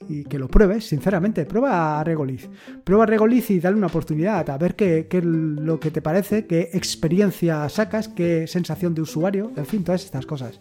y 0.07 0.23
que 0.23 0.39
lo 0.39 0.47
pruebes, 0.47 0.87
sinceramente. 0.87 1.45
Prueba 1.45 1.99
a 1.99 2.03
Regolith. 2.03 2.45
Prueba 2.83 3.03
a 3.03 3.07
Regolith 3.07 3.49
y 3.51 3.59
dale 3.59 3.77
una 3.77 3.87
oportunidad 3.87 4.49
a 4.49 4.57
ver 4.57 4.75
qué, 4.75 5.07
qué, 5.09 5.19
es 5.19 5.25
lo 5.25 5.79
que 5.79 5.91
te 5.91 6.01
parece, 6.01 6.45
qué 6.45 6.69
experiencia 6.73 7.67
sacas, 7.69 8.07
qué 8.07 8.47
sensación 8.47 8.93
de 8.93 9.01
usuario, 9.01 9.51
en 9.55 9.65
fin, 9.65 9.83
todas 9.83 10.03
estas 10.03 10.25
cosas. 10.25 10.59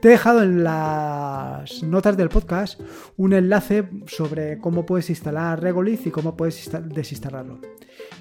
Te 0.00 0.08
he 0.08 0.10
dejado 0.10 0.42
en 0.42 0.64
las 0.64 1.82
notas 1.84 2.16
del 2.16 2.28
podcast 2.28 2.80
un 3.16 3.32
enlace 3.34 3.88
sobre 4.06 4.58
cómo 4.58 4.84
puedes 4.84 5.08
instalar 5.10 5.62
Regolith 5.62 6.06
y 6.06 6.10
cómo 6.10 6.36
puedes 6.36 6.70
desinstalarlo. 6.88 7.60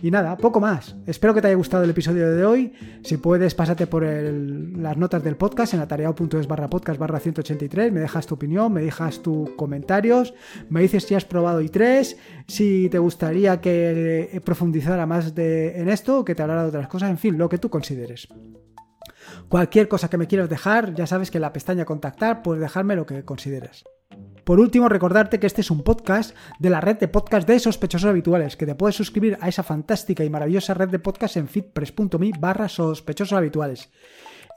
Y 0.02 0.10
nada, 0.10 0.36
poco 0.36 0.60
más. 0.60 0.96
Espero 1.06 1.34
que 1.34 1.42
te 1.42 1.48
haya 1.48 1.56
gustado 1.56 1.84
el 1.84 1.90
episodio 1.92 2.32
de 2.32 2.44
hoy. 2.44 2.74
Si 3.04 3.18
puedes, 3.18 3.54
pásate 3.54 3.86
por 3.86 4.04
las 4.04 4.98
notas 4.98 5.24
del 5.24 5.36
podcast 5.36 5.76
en 5.76 5.80
atareado.es 5.80 6.48
barra 6.48 6.70
podcast 6.70 7.00
barra 7.00 7.20
183. 7.20 7.92
Me 7.92 8.00
dejas 8.00 8.26
tu 8.26 8.34
opinión, 8.34 8.74
me 8.74 8.82
dejas 8.82 9.22
tus 9.22 9.52
comentarios, 9.52 10.34
me 10.70 10.82
dices 10.82 11.04
si 11.04 11.14
has 11.14 11.26
probado 11.26 11.62
i3, 11.62 12.16
si 12.48 12.90
te 12.90 12.98
gustaría 12.98 13.62
que 13.62 14.42
profundizara 14.44 15.06
más 15.06 15.34
en 15.38 15.88
esto, 15.88 16.26
que 16.26 16.34
te 16.34 16.42
hablara 16.42 16.64
de 16.64 16.70
otras 16.70 16.88
cosas, 16.88 17.12
en 17.12 17.20
fin, 17.20 17.38
lo 17.38 17.48
que 17.48 17.60
tú 17.60 17.70
consideres. 17.70 18.28
Cualquier 19.50 19.88
cosa 19.88 20.10
que 20.10 20.18
me 20.18 20.28
quieras 20.28 20.50
dejar, 20.50 20.96
ya 20.96 21.06
sabes 21.06 21.30
que 21.30 21.38
en 21.38 21.44
la 21.44 21.54
pestaña 21.54 21.86
contactar 21.86 22.42
puedes 22.42 22.62
dejarme 22.62 22.96
lo 22.96 23.06
que 23.06 23.24
consideres. 23.24 23.84
Por 24.44 24.60
último, 24.60 24.90
recordarte 24.90 25.40
que 25.40 25.48
este 25.48 25.62
es 25.62 25.72
un 25.72 25.84
podcast 25.84 26.36
de 26.60 26.70
la 26.70 26.82
red 26.82 26.98
de 26.98 27.08
podcast 27.08 27.48
de 27.48 27.60
sospechosos 27.60 28.10
habituales, 28.10 28.58
que 28.58 28.66
te 28.66 28.76
puedes 28.76 28.96
suscribir 28.96 29.38
a 29.40 29.48
esa 29.48 29.64
fantástica 29.64 30.24
y 30.24 30.30
maravillosa 30.30 30.74
red 30.74 30.90
de 30.90 31.00
podcast 31.00 31.38
en 31.38 31.48
fitpress.me 31.48 32.32
barra 32.40 32.68
sospechosos 32.68 33.38
habituales. 33.38 33.90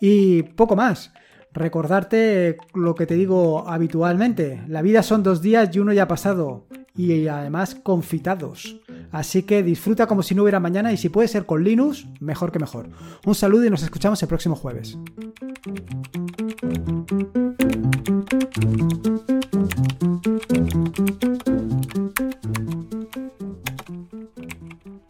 Y 0.01 0.43
poco 0.43 0.77
más. 0.77 1.13
Recordarte 1.53 2.57
lo 2.75 2.97
que 2.97 3.07
te 3.07 3.15
digo 3.15 3.69
habitualmente. 3.69 4.63
La 4.67 4.83
vida 4.83 5.05
son 5.05 5.23
dos 5.23 5.41
días 5.41 5.71
y 5.73 5.79
uno 5.79 5.93
ya 5.93 6.03
ha 6.03 6.09
pasado. 6.09 6.67
Y 6.97 7.29
además 7.29 7.77
confitados. 7.77 8.81
Así 9.13 9.45
que 9.45 9.63
disfruta 9.63 10.09
como 10.09 10.25
si 10.25 10.35
no 10.35 10.43
hubiera 10.43 10.59
mañana 10.59 10.93
y 10.93 10.97
si 10.97 11.11
puede 11.11 11.29
ser 11.29 11.47
con 11.47 11.63
Linux, 11.63 12.07
mejor 12.21 12.51
que 12.51 12.59
mejor. 12.59 12.89
Un 13.25 13.35
saludo 13.37 13.65
y 13.65 13.71
nos 13.71 13.85
escuchamos 13.85 14.21
el 14.23 14.29
próximo 14.29 14.57
jueves. 14.57 14.99